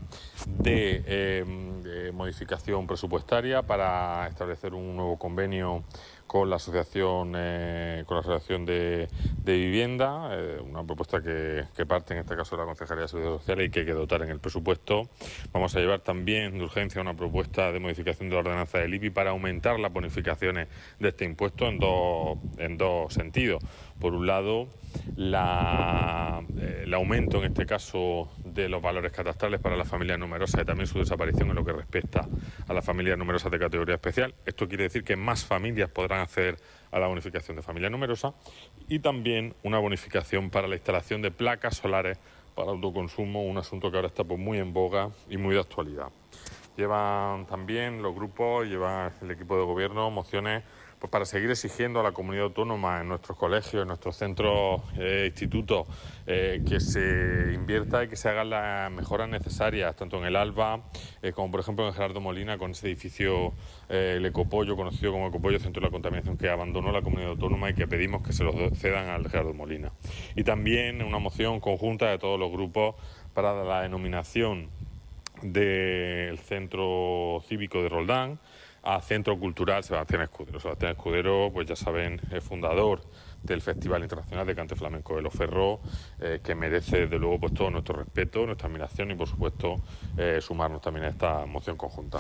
de, 0.48 1.44
de 1.84 2.12
modificación 2.12 2.88
presupuestaria 2.88 3.62
para 3.62 4.28
establecer 4.28 4.74
un 4.74 4.96
nuevo 4.96 5.18
convenio 5.18 5.84
con 6.28 6.50
la 6.50 6.58
asociación 6.58 7.34
eh, 7.36 8.04
con 8.06 8.18
la 8.18 8.22
asociación 8.22 8.66
de, 8.66 9.08
vivienda 9.44 10.30
eh, 10.34 10.60
una 10.62 10.84
propuesta 10.84 11.22
que, 11.22 11.86
parte 11.86 12.14
en 12.14 12.20
este 12.20 12.36
caso 12.36 12.56
de 12.56 12.62
la 12.62 12.66
Concejalía 12.66 13.04
de 13.04 13.08
Seguridad 13.08 13.38
Social 13.40 13.62
y 13.62 13.70
que 13.70 13.80
hay 13.80 13.86
que 13.86 13.94
dotar 13.94 14.22
en 14.22 14.30
el 14.30 14.40
presupuesto 14.40 15.10
vamos 15.54 15.76
a 15.76 15.80
llevar 15.80 16.02
también 16.02 16.58
de 16.58 16.64
urgencia 16.64 17.02
una 17.02 17.16
propuesta 17.16 17.72
de 17.72 17.80
modificación 17.80 18.30
de 18.30 18.36
la 18.36 18.42
ordenanza 18.42 18.78
del 18.80 18.94
IBI 18.94 19.10
para 19.10 19.30
aumentar 19.32 19.80
las 19.80 19.92
bonificaciones 19.92 20.68
de 21.00 21.10
este 21.10 21.26
impuesto 21.26 21.68
en 21.68 21.80
dos 21.80 22.38
en 22.58 22.78
dos 22.78 23.14
sentidos 23.14 23.64
por 24.00 24.14
un 24.14 24.28
lado 24.28 24.68
la, 25.16 26.44
eh, 26.58 26.82
el 26.84 26.94
aumento 26.94 27.38
en 27.38 27.46
este 27.46 27.66
caso 27.66 28.30
de 28.44 28.70
los 28.70 28.82
valores 28.82 29.12
catastrales 29.12 29.60
para 29.60 29.76
las 29.76 29.88
familias 29.88 30.20
numerosas 30.20 30.62
y 30.62 30.66
también 30.66 30.88
su 30.88 31.00
desaparición 31.00 31.50
en 31.50 31.56
lo 31.56 31.66
que 31.66 31.74
respecta 31.74 32.28
a 32.68 32.74
las 32.74 32.84
familias 32.84 33.18
numerosas 33.18 33.52
de 33.52 33.60
categoría 33.60 33.96
especial. 33.96 34.34
Esto 34.46 34.68
quiere 34.68 34.84
decir 34.86 35.04
que 35.04 35.16
más 35.16 35.46
familias 35.46 35.90
podrán 35.90 36.17
acceder 36.22 36.58
a 36.92 37.00
la 37.00 37.08
bonificación 37.08 37.58
de 37.58 37.64
familia 37.64 37.90
numerosa 37.90 38.34
y 38.88 39.00
también 39.00 39.56
una 39.64 39.80
bonificación 39.80 40.50
para 40.50 40.68
la 40.68 40.76
instalación 40.76 41.22
de 41.22 41.32
placas 41.32 41.78
solares 41.78 42.18
para 42.56 42.72
autoconsumo, 42.72 43.44
un 43.44 43.58
asunto 43.58 43.92
que 43.92 43.98
ahora 43.98 44.08
está 44.08 44.24
pues, 44.24 44.40
muy 44.40 44.58
en 44.58 44.74
boga 44.74 45.12
y 45.30 45.38
muy 45.38 45.54
de 45.54 45.62
actualidad. 45.62 46.08
Llevan 46.76 47.46
también 47.46 48.02
los 48.02 48.16
grupos, 48.16 48.68
lleva 48.68 49.12
el 49.22 49.32
equipo 49.32 49.58
de 49.58 49.64
gobierno 49.64 50.10
mociones 50.12 50.64
pues 51.00 51.12
para 51.12 51.26
seguir 51.26 51.52
exigiendo 51.52 52.00
a 52.00 52.04
la 52.04 52.12
comunidad 52.12 52.46
autónoma 52.46 53.02
en 53.02 53.10
nuestros 53.10 53.38
colegios, 53.38 53.84
en 53.84 53.88
nuestros 53.88 54.16
centros, 54.16 54.82
e 54.98 55.28
institutos, 55.28 55.88
eh, 56.26 56.64
que 56.68 56.80
se 56.80 57.54
invierta 57.54 58.04
y 58.04 58.08
que 58.08 58.16
se 58.16 58.30
hagan 58.30 58.50
las 58.50 58.92
mejoras 58.92 59.30
necesarias, 59.30 59.96
tanto 59.96 60.18
en 60.18 60.26
el 60.26 60.36
ALBA 60.36 60.82
eh, 61.22 61.32
como 61.34 61.52
por 61.52 61.60
ejemplo 61.60 61.88
en 61.88 61.94
Gerardo 61.94 62.20
Molina, 62.20 62.58
con 62.58 62.72
ese 62.72 62.88
edificio, 62.88 63.54
el 63.90 64.26
Ecopollo, 64.26 64.76
conocido 64.76 65.12
como 65.12 65.28
Ecopollo 65.28 65.60
Centro 65.60 65.82
de 65.82 65.88
la 65.88 65.92
Contaminación, 65.92 66.38
que 66.38 66.50
abandonó 66.50 66.92
la 66.92 67.02
comunidad 67.02 67.32
autónoma 67.32 67.70
y 67.70 67.74
que 67.74 67.88
pedimos 67.88 68.24
que 68.24 68.34
se 68.34 68.44
lo 68.44 68.54
cedan 68.76 69.10
al 69.10 69.30
Gerardo 69.30 69.54
Molina. 69.54 69.92
Y 70.36 70.44
también 70.44 71.02
una 71.02 71.20
moción 71.20 71.60
conjunta 71.60 72.08
de 72.08 72.18
todos 72.18 72.40
los 72.40 72.52
grupos 72.52 72.96
para 73.34 73.64
la 73.64 73.82
denominación 73.82 74.70
del 75.42 76.40
centro 76.40 77.44
cívico 77.48 77.82
de 77.84 77.90
Roldán, 77.90 78.40
a 78.88 79.02
Centro 79.02 79.38
Cultural 79.38 79.84
Sebastián 79.84 80.22
Escudero. 80.22 80.60
Sebastián 80.62 80.94
Escudero, 80.94 81.52
pues 81.54 81.68
ya 81.68 81.76
saben, 81.76 82.22
es 82.32 82.42
fundador 82.42 83.02
del 83.44 83.62
Festival 83.62 84.02
Internacional 84.02 84.48
de 84.48 84.56
Cante 84.56 84.76
Flamenco 84.76 85.16
de 85.16 85.22
Los 85.22 85.34
Ferros, 85.34 85.80
eh, 86.22 86.40
que 86.42 86.56
merece 86.56 87.02
desde 87.02 87.20
luego 87.20 87.42
pues 87.42 87.54
todo 87.54 87.70
nuestro 87.70 87.98
respeto, 87.98 88.46
nuestra 88.46 88.70
admiración 88.70 89.12
y 89.12 89.16
por 89.16 89.28
supuesto 89.28 89.76
eh, 90.18 90.40
sumarnos 90.42 90.82
también 90.82 91.06
a 91.06 91.10
esta 91.10 91.46
moción 91.46 91.76
conjunta. 91.76 92.20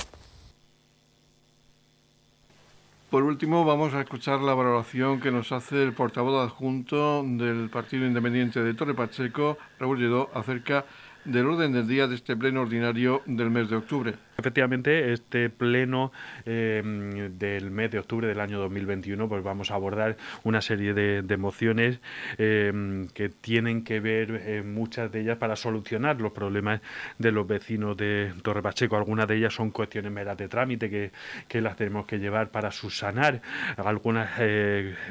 Por 3.10 3.24
último, 3.24 3.64
vamos 3.64 3.94
a 3.94 4.02
escuchar 4.02 4.42
la 4.42 4.54
valoración 4.54 5.22
que 5.22 5.32
nos 5.32 5.54
hace 5.54 5.82
el 5.82 5.94
portavoz 5.94 6.46
adjunto 6.46 7.24
del 7.24 7.70
Partido 7.70 8.06
Independiente 8.06 8.62
de 8.62 8.74
Torre 8.74 8.94
Pacheco, 8.94 9.58
Raúl 9.80 10.00
Lledó, 10.00 10.30
acerca 10.34 10.84
del 11.28 11.46
orden 11.46 11.74
del 11.74 11.88
día 11.88 12.08
de 12.08 12.16
este 12.16 12.36
pleno 12.36 12.62
ordinario 12.62 13.22
del 13.26 13.50
mes 13.50 13.70
de 13.70 13.76
octubre. 13.76 14.14
Efectivamente, 14.38 15.12
este 15.14 15.50
pleno 15.50 16.12
eh, 16.46 17.30
del 17.38 17.70
mes 17.70 17.92
de 17.92 18.00
octubre 18.00 18.28
del 18.28 18.40
año 18.40 18.60
2021, 18.60 19.28
pues 19.28 19.44
vamos 19.44 19.72
a 19.72 19.76
abordar 19.76 20.16
una 20.44 20.62
serie 20.62 20.94
de, 20.94 21.38
mociones 21.38 22.00
eh, 22.38 23.08
que 23.14 23.30
tienen 23.30 23.84
que 23.84 24.00
ver, 24.00 24.42
eh, 24.46 24.64
muchas 24.64 25.12
de 25.12 25.22
ellas, 25.22 25.38
para 25.38 25.56
solucionar 25.56 26.22
los 26.22 26.32
problemas 26.32 26.82
de 27.18 27.32
los 27.32 27.46
vecinos 27.46 27.98
de 27.98 28.32
Torre 28.42 28.62
Pacheco. 28.62 28.96
Algunas 28.96 29.28
de 29.28 29.38
ellas 29.38 29.54
son 29.54 29.72
cuestiones 29.72 30.12
meras 30.12 30.38
de 30.38 30.48
trámite 30.48 30.90
que, 30.90 31.12
que 31.48 31.60
las 31.60 31.76
tenemos 31.76 32.06
que 32.06 32.20
llevar 32.20 32.50
para 32.50 32.72
subsanar 32.72 33.42
algunas 33.78 34.30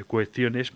cuestiones 0.07 0.73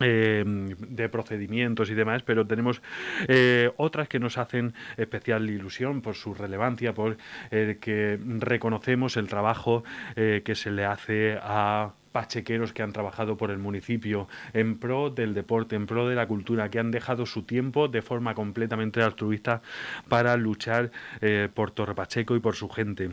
eh, 0.00 0.44
de 0.46 1.08
procedimientos 1.08 1.90
y 1.90 1.94
demás, 1.94 2.22
pero 2.22 2.46
tenemos 2.46 2.82
eh, 3.26 3.72
otras 3.78 4.08
que 4.08 4.20
nos 4.20 4.38
hacen 4.38 4.72
especial 4.96 5.50
ilusión 5.50 6.02
por 6.02 6.14
su 6.14 6.34
relevancia, 6.34 6.94
por 6.94 7.16
eh, 7.50 7.78
que 7.80 8.16
reconocemos 8.38 9.16
el 9.16 9.26
trabajo 9.26 9.82
que 10.14 10.54
se 10.54 10.70
le 10.70 10.84
hace 10.84 11.38
a 11.40 11.92
pachequeros 12.12 12.72
que 12.72 12.82
han 12.82 12.92
trabajado 12.92 13.36
por 13.36 13.50
el 13.50 13.58
municipio 13.58 14.28
en 14.52 14.78
pro 14.78 15.10
del 15.10 15.34
deporte, 15.34 15.76
en 15.76 15.86
pro 15.86 16.08
de 16.08 16.14
la 16.14 16.26
cultura, 16.26 16.70
que 16.70 16.78
han 16.78 16.90
dejado 16.90 17.26
su 17.26 17.42
tiempo 17.42 17.88
de 17.88 18.02
forma 18.02 18.34
completamente 18.34 19.02
altruista 19.02 19.62
para 20.08 20.36
luchar 20.36 20.90
por 21.54 21.70
Torre 21.70 21.94
Pacheco 21.94 22.36
y 22.36 22.40
por 22.40 22.56
su 22.56 22.68
gente 22.68 23.10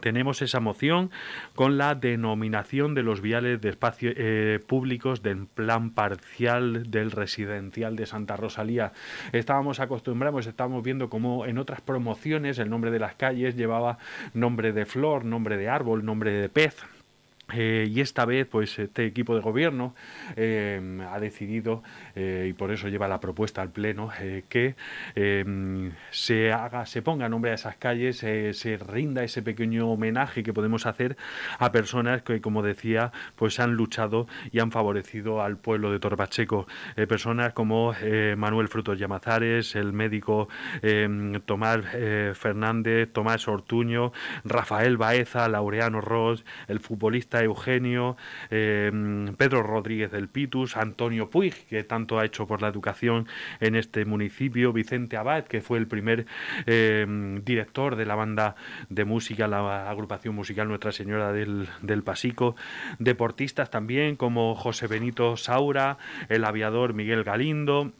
tenemos 0.00 0.42
esa 0.42 0.60
moción 0.60 1.10
con 1.54 1.78
la 1.78 1.94
denominación 1.94 2.94
de 2.94 3.02
los 3.02 3.20
viales 3.20 3.60
de 3.60 3.68
espacios 3.68 4.14
eh, 4.16 4.60
públicos 4.66 5.22
del 5.22 5.46
plan 5.46 5.90
parcial 5.90 6.90
del 6.90 7.10
residencial 7.10 7.96
de 7.96 8.06
Santa 8.06 8.36
Rosalía. 8.36 8.92
Estábamos 9.32 9.80
acostumbrados, 9.80 10.46
estábamos 10.46 10.82
viendo 10.82 11.08
cómo 11.08 11.46
en 11.46 11.58
otras 11.58 11.80
promociones 11.80 12.58
el 12.58 12.70
nombre 12.70 12.90
de 12.90 13.00
las 13.00 13.14
calles 13.14 13.56
llevaba 13.56 13.98
nombre 14.34 14.72
de 14.72 14.86
flor, 14.86 15.24
nombre 15.24 15.56
de 15.56 15.68
árbol, 15.68 16.04
nombre 16.04 16.32
de 16.32 16.48
pez. 16.48 16.76
Eh, 17.52 17.86
y 17.88 18.00
esta 18.00 18.24
vez, 18.24 18.46
pues 18.46 18.78
este 18.78 19.06
equipo 19.06 19.34
de 19.34 19.40
gobierno 19.40 19.94
eh, 20.36 20.80
ha 21.10 21.18
decidido, 21.20 21.82
y 22.16 22.52
por 22.54 22.72
eso 22.72 22.88
lleva 22.88 23.08
la 23.08 23.20
propuesta 23.20 23.62
al 23.62 23.70
Pleno, 23.70 24.10
que 24.48 24.74
se 26.10 26.52
haga, 26.52 26.84
se 26.86 27.02
ponga 27.02 27.28
nombre 27.28 27.52
a 27.52 27.54
esas 27.54 27.76
calles, 27.76 28.18
se 28.18 28.78
rinda 28.78 29.22
ese 29.22 29.42
pequeño 29.42 29.88
homenaje 29.88 30.42
que 30.42 30.52
podemos 30.52 30.86
hacer 30.86 31.16
a 31.58 31.70
personas 31.72 32.22
que, 32.22 32.40
como 32.40 32.62
decía, 32.62 33.12
pues 33.36 33.60
han 33.60 33.74
luchado 33.74 34.26
y 34.50 34.60
han 34.60 34.70
favorecido 34.70 35.42
al 35.42 35.56
pueblo 35.56 35.92
de 35.92 35.98
Torpacheco. 35.98 36.66
Eh, 36.96 37.06
personas 37.06 37.52
como 37.52 37.94
eh, 38.00 38.34
Manuel 38.36 38.68
Frutos 38.68 38.98
Llamazares, 38.98 39.74
el 39.76 39.92
médico 39.92 40.48
em, 40.82 41.40
Tomás 41.40 41.80
eh, 41.94 42.32
Fernández, 42.34 43.12
Tomás 43.12 43.48
Ortuño, 43.48 44.12
Rafael 44.44 44.96
Baeza, 44.96 45.48
Laureano 45.48 46.00
Ross, 46.00 46.44
el 46.66 46.80
futbolista 46.80 47.37
Eugenio, 47.42 48.16
em, 48.50 49.34
Pedro 49.36 49.62
Rodríguez 49.62 50.10
del 50.10 50.28
Pitus, 50.28 50.76
Antonio 50.76 51.30
Puig, 51.30 51.54
que 51.68 51.84
tanto 51.84 52.18
ha 52.18 52.24
hecho 52.24 52.46
por 52.46 52.62
la 52.62 52.68
educación 52.68 53.26
en 53.60 53.74
este 53.74 54.04
municipio, 54.04 54.72
Vicente 54.72 55.16
Abad, 55.16 55.44
que 55.44 55.60
fue 55.60 55.78
el 55.78 55.86
primer 55.86 56.26
em, 56.66 57.42
director 57.44 57.96
de 57.96 58.06
la 58.06 58.14
banda 58.14 58.56
de 58.88 59.04
música, 59.04 59.48
la 59.48 59.88
agrupación 59.90 60.34
musical 60.34 60.68
Nuestra 60.68 60.92
Señora 60.92 61.32
del, 61.32 61.68
del 61.82 62.02
Pasico, 62.02 62.56
deportistas 62.98 63.70
también 63.70 64.16
como 64.16 64.54
José 64.54 64.86
Benito 64.86 65.36
Saura, 65.36 65.98
el 66.28 66.44
aviador 66.44 66.94
Miguel 66.94 67.24
Galindo, 67.24 67.92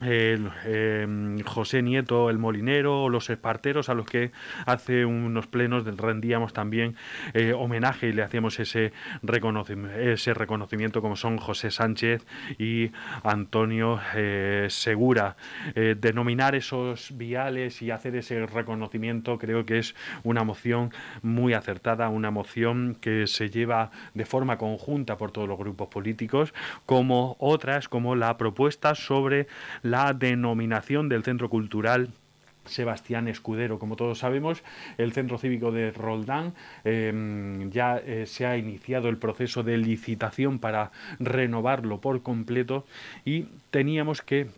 el, 0.00 0.50
em, 0.64 1.40
José 1.40 1.82
Nieto, 1.82 2.30
el 2.30 2.38
molinero, 2.38 3.08
los 3.08 3.30
esparteros, 3.30 3.88
a 3.88 3.94
los 3.94 4.06
que 4.06 4.32
hace 4.66 5.04
unos 5.04 5.46
plenos 5.46 5.84
rendíamos 5.96 6.52
también 6.52 6.96
eh, 7.34 7.52
homenaje 7.52 8.08
y 8.08 8.12
le 8.12 8.22
hacíamos 8.22 8.58
ese, 8.60 8.92
reconocimiento, 9.22 9.98
ese 9.98 10.34
reconocimiento 10.34 11.02
como 11.02 11.16
son 11.16 11.38
José 11.38 11.70
Sánchez 11.70 12.24
y 12.58 12.90
Antonio 13.22 14.00
eh, 14.14 14.66
Segura. 14.70 15.36
Eh, 15.74 15.96
denominar 15.98 16.54
esos 16.54 17.16
viales 17.16 17.82
y 17.82 17.90
hacer 17.90 18.16
ese 18.16 18.46
reconocimiento 18.46 19.38
creo 19.38 19.66
que 19.66 19.78
es 19.78 19.94
una 20.22 20.44
moción 20.44 20.92
muy 21.22 21.54
acertada, 21.54 22.08
una 22.08 22.30
moción 22.30 22.96
que 23.00 23.26
se 23.26 23.50
lleva 23.50 23.90
de 24.14 24.24
forma 24.24 24.56
conjunta 24.56 25.16
por 25.16 25.30
todos 25.30 25.48
los 25.48 25.58
grupos 25.58 25.88
políticos, 25.88 26.54
como 26.86 27.36
otras, 27.38 27.88
como 27.88 28.16
la 28.16 28.36
propuesta 28.36 28.94
sobre 28.94 29.46
denominación 30.14 31.08
del 31.08 31.24
Centro 31.24 31.48
Cultural 31.48 32.10
Sebastián 32.64 33.28
Escudero. 33.28 33.78
Como 33.78 33.96
todos 33.96 34.18
sabemos, 34.18 34.62
el 34.98 35.12
Centro 35.12 35.38
Cívico 35.38 35.72
de 35.72 35.90
Roldán 35.90 36.54
em, 36.84 37.70
ya 37.70 37.98
eh, 37.98 38.26
se 38.26 38.46
ha 38.46 38.56
iniciado 38.56 39.08
el 39.08 39.18
proceso 39.18 39.62
de 39.62 39.78
licitación 39.78 40.58
para 40.58 40.92
renovarlo 41.18 42.00
por 42.00 42.22
completo 42.22 42.86
y 43.24 43.46
teníamos 43.70 44.22
que 44.22 44.48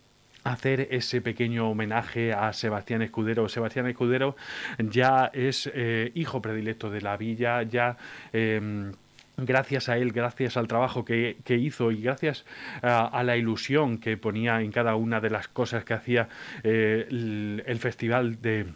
hacer 0.44 0.88
ese 0.90 1.20
pequeño 1.20 1.70
homenaje 1.70 2.32
a 2.32 2.52
Sebastián 2.52 3.02
Escudero. 3.02 3.48
Sebastián 3.48 3.86
Escudero 3.86 4.36
ya 4.78 5.30
es 5.32 5.70
eh, 5.72 6.10
hijo 6.14 6.42
predilecto 6.42 6.90
de 6.90 7.00
la 7.00 7.16
villa, 7.16 7.62
ya 7.62 7.96
em, 8.32 8.92
gracias 9.36 9.88
a 9.88 9.98
él, 9.98 10.12
gracias 10.12 10.56
al 10.56 10.68
trabajo 10.68 11.04
que, 11.04 11.36
hizo 11.48 11.92
y 11.92 12.02
gracias 12.02 12.44
a, 12.82 13.22
la 13.22 13.36
ilusión 13.36 13.98
que 13.98 14.16
ponía 14.16 14.60
en 14.60 14.72
cada 14.72 14.94
una 14.96 15.20
de 15.20 15.30
las 15.30 15.48
cosas 15.48 15.84
que 15.84 15.94
hacía 15.94 16.28
eh, 16.62 17.06
el, 17.08 17.78
festival 17.78 18.40
de 18.40 18.66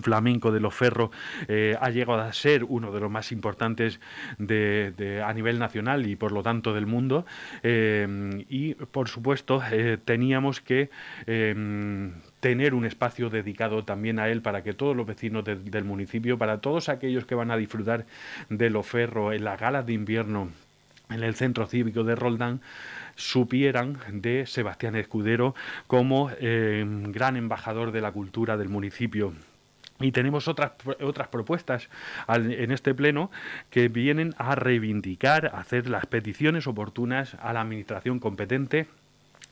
flamenco 0.00 0.50
de 0.50 0.60
los 0.60 0.74
ferros 0.74 1.10
eh, 1.48 1.76
ha 1.78 1.90
llegado 1.90 2.20
a 2.20 2.32
ser 2.32 2.64
uno 2.64 2.92
de 2.92 3.00
los 3.00 3.10
más 3.10 3.30
importantes 3.30 4.00
de, 4.38 5.22
a 5.24 5.32
nivel 5.32 5.58
nacional 5.58 6.06
y 6.06 6.16
por 6.16 6.32
lo 6.32 6.42
tanto 6.42 6.72
del 6.72 6.86
mundo. 6.86 7.26
Eh, 7.62 8.44
y 8.48 8.74
por 8.74 9.08
supuesto 9.08 9.62
teníamos 10.04 10.60
que 10.60 10.90
tener 12.42 12.74
un 12.74 12.84
espacio 12.84 13.30
dedicado 13.30 13.84
también 13.84 14.18
a 14.18 14.28
él 14.28 14.42
para 14.42 14.64
que 14.64 14.72
todos 14.72 14.96
los 14.96 15.06
vecinos 15.06 15.44
del 15.44 15.84
municipio, 15.84 16.38
para 16.38 16.60
todos 16.60 16.88
aquellos 16.88 17.24
que 17.24 17.36
van 17.36 17.52
a 17.52 17.56
disfrutar 17.56 18.04
de 18.48 18.68
los 18.68 18.84
ferros 18.84 19.32
en 19.32 19.44
las 19.44 19.60
galas 19.60 19.86
de 19.86 19.92
invierno 19.92 20.48
en 21.08 21.22
el 21.22 21.36
centro 21.36 21.68
cívico 21.68 22.02
de 22.02 22.16
Roldán, 22.16 22.60
supieran 23.14 23.96
de 24.10 24.44
Sebastián 24.46 24.96
Escudero 24.96 25.54
como 25.86 26.32
gran 26.40 27.36
embajador 27.36 27.92
de 27.92 28.00
la 28.00 28.10
cultura 28.10 28.56
del 28.56 28.68
municipio. 28.68 29.34
Y 30.00 30.10
tenemos 30.10 30.48
otras, 30.48 30.72
otras 31.00 31.28
propuestas 31.28 31.90
en 32.26 32.72
este 32.72 32.92
pleno 32.92 33.30
que 33.70 33.86
vienen 33.86 34.34
a 34.36 34.56
reivindicar, 34.56 35.46
a 35.54 35.60
hacer 35.60 35.88
las 35.88 36.06
peticiones 36.06 36.66
oportunas 36.66 37.36
a 37.40 37.52
la 37.52 37.60
Administración 37.60 38.18
competente 38.18 38.88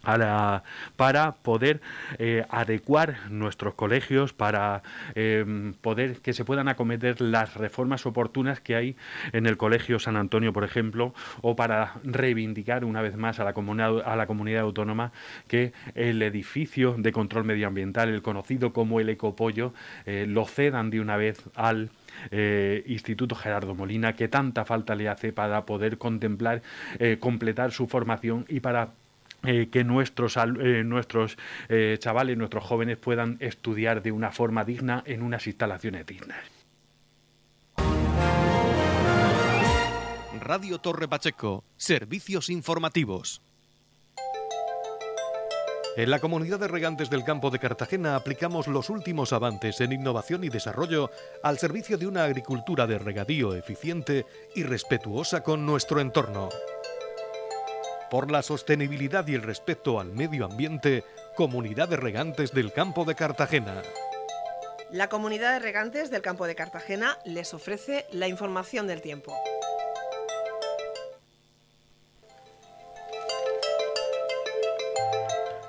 para 0.03 1.35
poder 1.43 1.81
eh, 2.19 2.45
adecuar 2.49 3.31
nuestros 3.31 3.75
colegios, 3.75 4.33
para 4.33 4.83
eh, 5.15 5.73
poder 5.81 6.21
que 6.21 6.33
se 6.33 6.45
puedan 6.45 6.69
acometer 6.69 7.21
las 7.21 7.55
reformas 7.55 8.07
oportunas 8.07 8.61
que 8.61 8.77
hay 8.77 8.97
en 9.33 9.47
el 9.47 9.57
Colegio 9.57 9.99
San 9.99 10.17
Antonio, 10.17 10.53
por 10.53 10.65
ejemplo, 10.65 11.15
o 11.43 11.55
para 11.55 11.95
reivindicar 12.03 12.85
una 12.85 13.03
vez 13.03 13.17
más 13.17 13.41
a 13.41 13.45
la 13.45 13.53
comunidad, 13.53 14.01
a 14.05 14.17
la 14.17 14.27
comunidad 14.27 14.63
autónoma 14.63 15.13
que 15.49 15.73
el 15.95 16.23
edificio 16.23 16.95
de 16.97 17.13
control 17.13 17.45
medioambiental, 17.45 18.09
el 18.09 18.23
conocido 18.23 18.73
como 18.73 19.01
el 19.01 19.09
Ecopollo, 19.09 19.75
eh, 20.07 20.25
lo 20.27 20.47
cedan 20.47 20.91
de 20.91 21.01
una 21.01 21.17
vez 21.17 21.43
al 21.55 21.91
Instituto 22.87 23.35
Gerardo 23.35 23.75
Molina, 23.75 24.15
que 24.15 24.29
tanta 24.29 24.65
falta 24.67 24.95
le 24.95 25.09
hace 25.09 25.33
para 25.33 25.65
poder 25.65 25.97
contemplar, 25.97 26.61
completar 27.19 27.73
su 27.73 27.87
formación 27.87 28.45
y 28.49 28.61
para 28.61 28.91
eh, 29.43 29.69
que 29.73 29.85
nuestros, 29.85 30.37
eh, 30.37 30.85
nuestros 30.85 31.39
eh, 31.69 31.97
chavales, 31.99 32.37
nuestros 32.37 32.63
jóvenes 32.63 32.99
puedan 32.99 33.39
estudiar 33.41 34.03
de 34.03 34.13
una 34.13 34.33
forma 34.33 34.65
digna 34.65 35.03
en 35.07 35.23
unas 35.23 35.47
instalaciones 35.47 36.05
dignas. 36.05 36.41
Radio 40.41 40.79
Torre 40.79 41.09
Pacheco, 41.09 41.65
servicios 41.77 42.51
informativos. 42.51 43.41
En 45.97 46.11
la 46.11 46.19
comunidad 46.19 46.61
de 46.61 46.69
regantes 46.69 47.11
del 47.11 47.25
campo 47.25 47.51
de 47.51 47.59
Cartagena 47.59 48.17
aplicamos 48.17 48.69
los 48.69 48.91
últimos 48.91 49.33
avances 49.33 49.81
en 49.81 49.93
innovación 49.93 50.45
y 50.45 50.49
desarrollo 50.49 51.11
al 51.43 51.59
servicio 51.59 51.99
de 51.99 52.07
una 52.07 52.25
agricultura 52.25 52.87
de 52.87 52.99
regadío 52.99 53.55
eficiente 53.55 54.25
y 54.55 54.63
respetuosa 54.63 55.43
con 55.43 55.67
nuestro 55.67 56.01
entorno 56.01 56.51
por 58.11 58.31
la 58.31 58.43
sostenibilidad 58.43 59.27
y 59.29 59.35
el 59.35 59.43
respeto 59.43 60.01
al 60.01 60.13
medio 60.13 60.45
ambiente, 60.45 61.05
Comunidad 61.37 61.89
de 61.89 61.97
Regantes 61.97 62.53
del 62.53 62.73
Campo 62.73 63.05
de 63.05 63.15
Cartagena. 63.15 63.83
La 64.91 65.09
Comunidad 65.09 65.53
de 65.53 65.61
Regantes 65.61 66.11
del 66.11 66.21
Campo 66.21 66.47
de 66.47 66.57
Cartagena 66.57 67.17
les 67.25 67.55
ofrece 67.55 68.07
la 68.11 68.27
información 68.27 68.89
del 68.89 69.01
tiempo. 69.01 69.33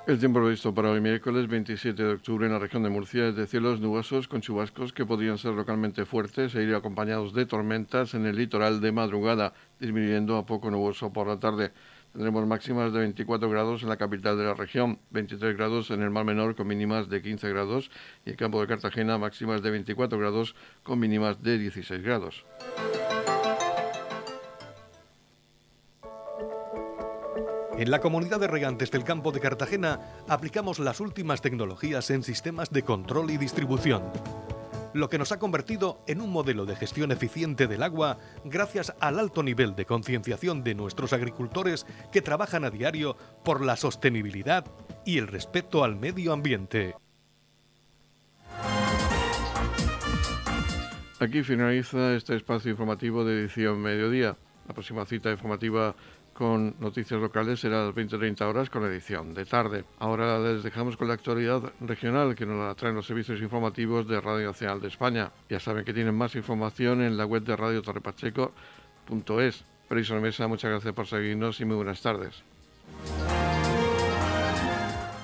El 0.08 0.18
tiempo 0.18 0.42
previsto 0.42 0.74
para 0.74 0.90
hoy 0.90 1.00
miércoles 1.00 1.48
27 1.48 2.02
de 2.02 2.14
octubre 2.14 2.48
en 2.48 2.52
la 2.52 2.60
región 2.60 2.82
de 2.82 2.90
Murcia 2.90 3.28
es 3.28 3.36
de 3.36 3.46
cielos 3.46 3.80
nubosos 3.80 4.28
con 4.28 4.42
chubascos 4.42 4.92
que 4.92 5.06
podrían 5.06 5.38
ser 5.38 5.54
localmente 5.54 6.06
fuertes 6.06 6.56
e 6.56 6.64
ir 6.64 6.74
acompañados 6.74 7.34
de 7.34 7.46
tormentas 7.46 8.16
en 8.16 8.26
el 8.26 8.36
litoral 8.36 8.82
de 8.82 8.92
madrugada, 8.92 9.54
disminuyendo 9.80 10.38
a 10.38 10.46
poco 10.48 10.72
nuboso 10.72 11.14
por 11.14 11.28
la 11.28 11.40
tarde. 11.40 11.72
Tendremos 12.14 12.46
máximas 12.46 12.92
de 12.92 13.00
24 13.00 13.50
grados 13.50 13.84
en 13.84 13.90
la 13.90 13.96
capital 13.96 14.38
de 14.38 14.44
la 14.44 14.54
región, 14.54 15.00
23 15.12 15.56
grados 15.56 15.92
en 15.92 16.02
el 16.02 16.10
Mar 16.10 16.26
Menor 16.26 16.56
con 16.56 16.68
mínimas 16.68 17.08
de 17.08 17.22
15 17.22 17.50
grados 17.50 17.90
y 18.26 18.32
en 18.32 18.36
campo 18.36 18.60
de 18.60 18.68
Cartagena 18.68 19.18
máximas 19.18 19.62
de 19.62 19.72
24 19.72 20.20
grados 20.20 20.56
con 20.84 21.00
mínimas 21.00 21.42
de 21.42 21.58
16 21.58 22.04
grados. 22.04 22.46
En 27.78 27.90
la 27.90 28.00
comunidad 28.00 28.40
de 28.40 28.48
regantes 28.48 28.92
del 28.92 29.06
campo 29.06 29.32
de 29.32 29.40
Cartagena 29.40 30.02
aplicamos 30.28 30.80
las 30.80 31.00
últimas 31.00 31.42
tecnologías 31.42 32.12
en 32.12 32.24
sistemas 32.24 32.70
de 32.70 32.84
control 32.84 33.32
y 33.32 33.38
distribución 33.38 34.04
lo 34.94 35.10
que 35.10 35.18
nos 35.18 35.32
ha 35.32 35.40
convertido 35.40 36.04
en 36.08 36.22
un 36.22 36.32
modelo 36.32 36.66
de 36.66 36.76
gestión 36.76 37.12
eficiente 37.12 37.68
del 37.68 37.84
agua 37.84 38.18
gracias 38.44 38.94
al 39.00 39.20
alto 39.20 39.44
nivel 39.44 39.76
de 39.76 39.86
concienciación 39.86 40.64
de 40.64 40.76
nuestros 40.76 41.14
agricultores 41.14 41.86
que 42.12 42.22
trabajan 42.22 42.66
a 42.66 42.70
diario 42.70 43.18
por 43.44 43.64
la 43.64 43.76
sostenibilidad 43.76 44.66
y 45.06 45.18
el 45.18 45.28
respeto 45.28 45.84
al 45.84 45.96
medio 45.96 46.34
ambiente. 46.34 46.96
Aquí 51.20 51.44
finaliza 51.44 52.16
este 52.16 52.36
espacio 52.36 52.72
informativo 52.72 53.24
de 53.24 53.42
edición 53.42 53.80
mediodía. 53.80 54.36
La 54.68 54.74
próxima 54.74 55.06
cita 55.06 55.30
informativa 55.30 55.96
con 56.34 56.76
noticias 56.80 57.20
locales 57.20 57.60
será 57.60 57.82
a 57.82 57.86
las 57.88 57.96
20-30 57.96 58.42
horas 58.42 58.70
con 58.70 58.84
edición 58.86 59.34
de 59.34 59.46
tarde. 59.46 59.84
Ahora 60.00 60.40
les 60.40 60.64
dejamos 60.64 60.98
con 60.98 61.08
la 61.08 61.14
actualidad 61.14 61.74
regional 61.82 62.36
que 62.36 62.46
nos 62.46 62.58
la 62.58 62.76
traen 62.76 62.96
los 62.96 63.06
servicios 63.06 63.42
informativos 63.42 64.08
de 64.08 64.20
Radio 64.22 64.48
Nacional 64.48 64.82
de 64.82 64.88
España. 64.88 65.32
Ya 65.50 65.60
saben 65.60 65.86
que 65.86 65.94
tienen 65.94 66.16
más 66.16 66.36
información 66.36 67.02
en 67.02 67.18
la 67.18 67.26
web 67.26 67.44
de 67.44 67.56
Radio 67.56 67.82
Torrepacheco.es. 67.82 69.66
Mesa, 70.22 70.48
muchas 70.48 70.72
gracias 70.72 70.94
por 70.94 71.06
seguirnos 71.06 71.60
y 71.60 71.66
muy 71.66 71.76
buenas 71.76 72.02
tardes. 72.02 72.44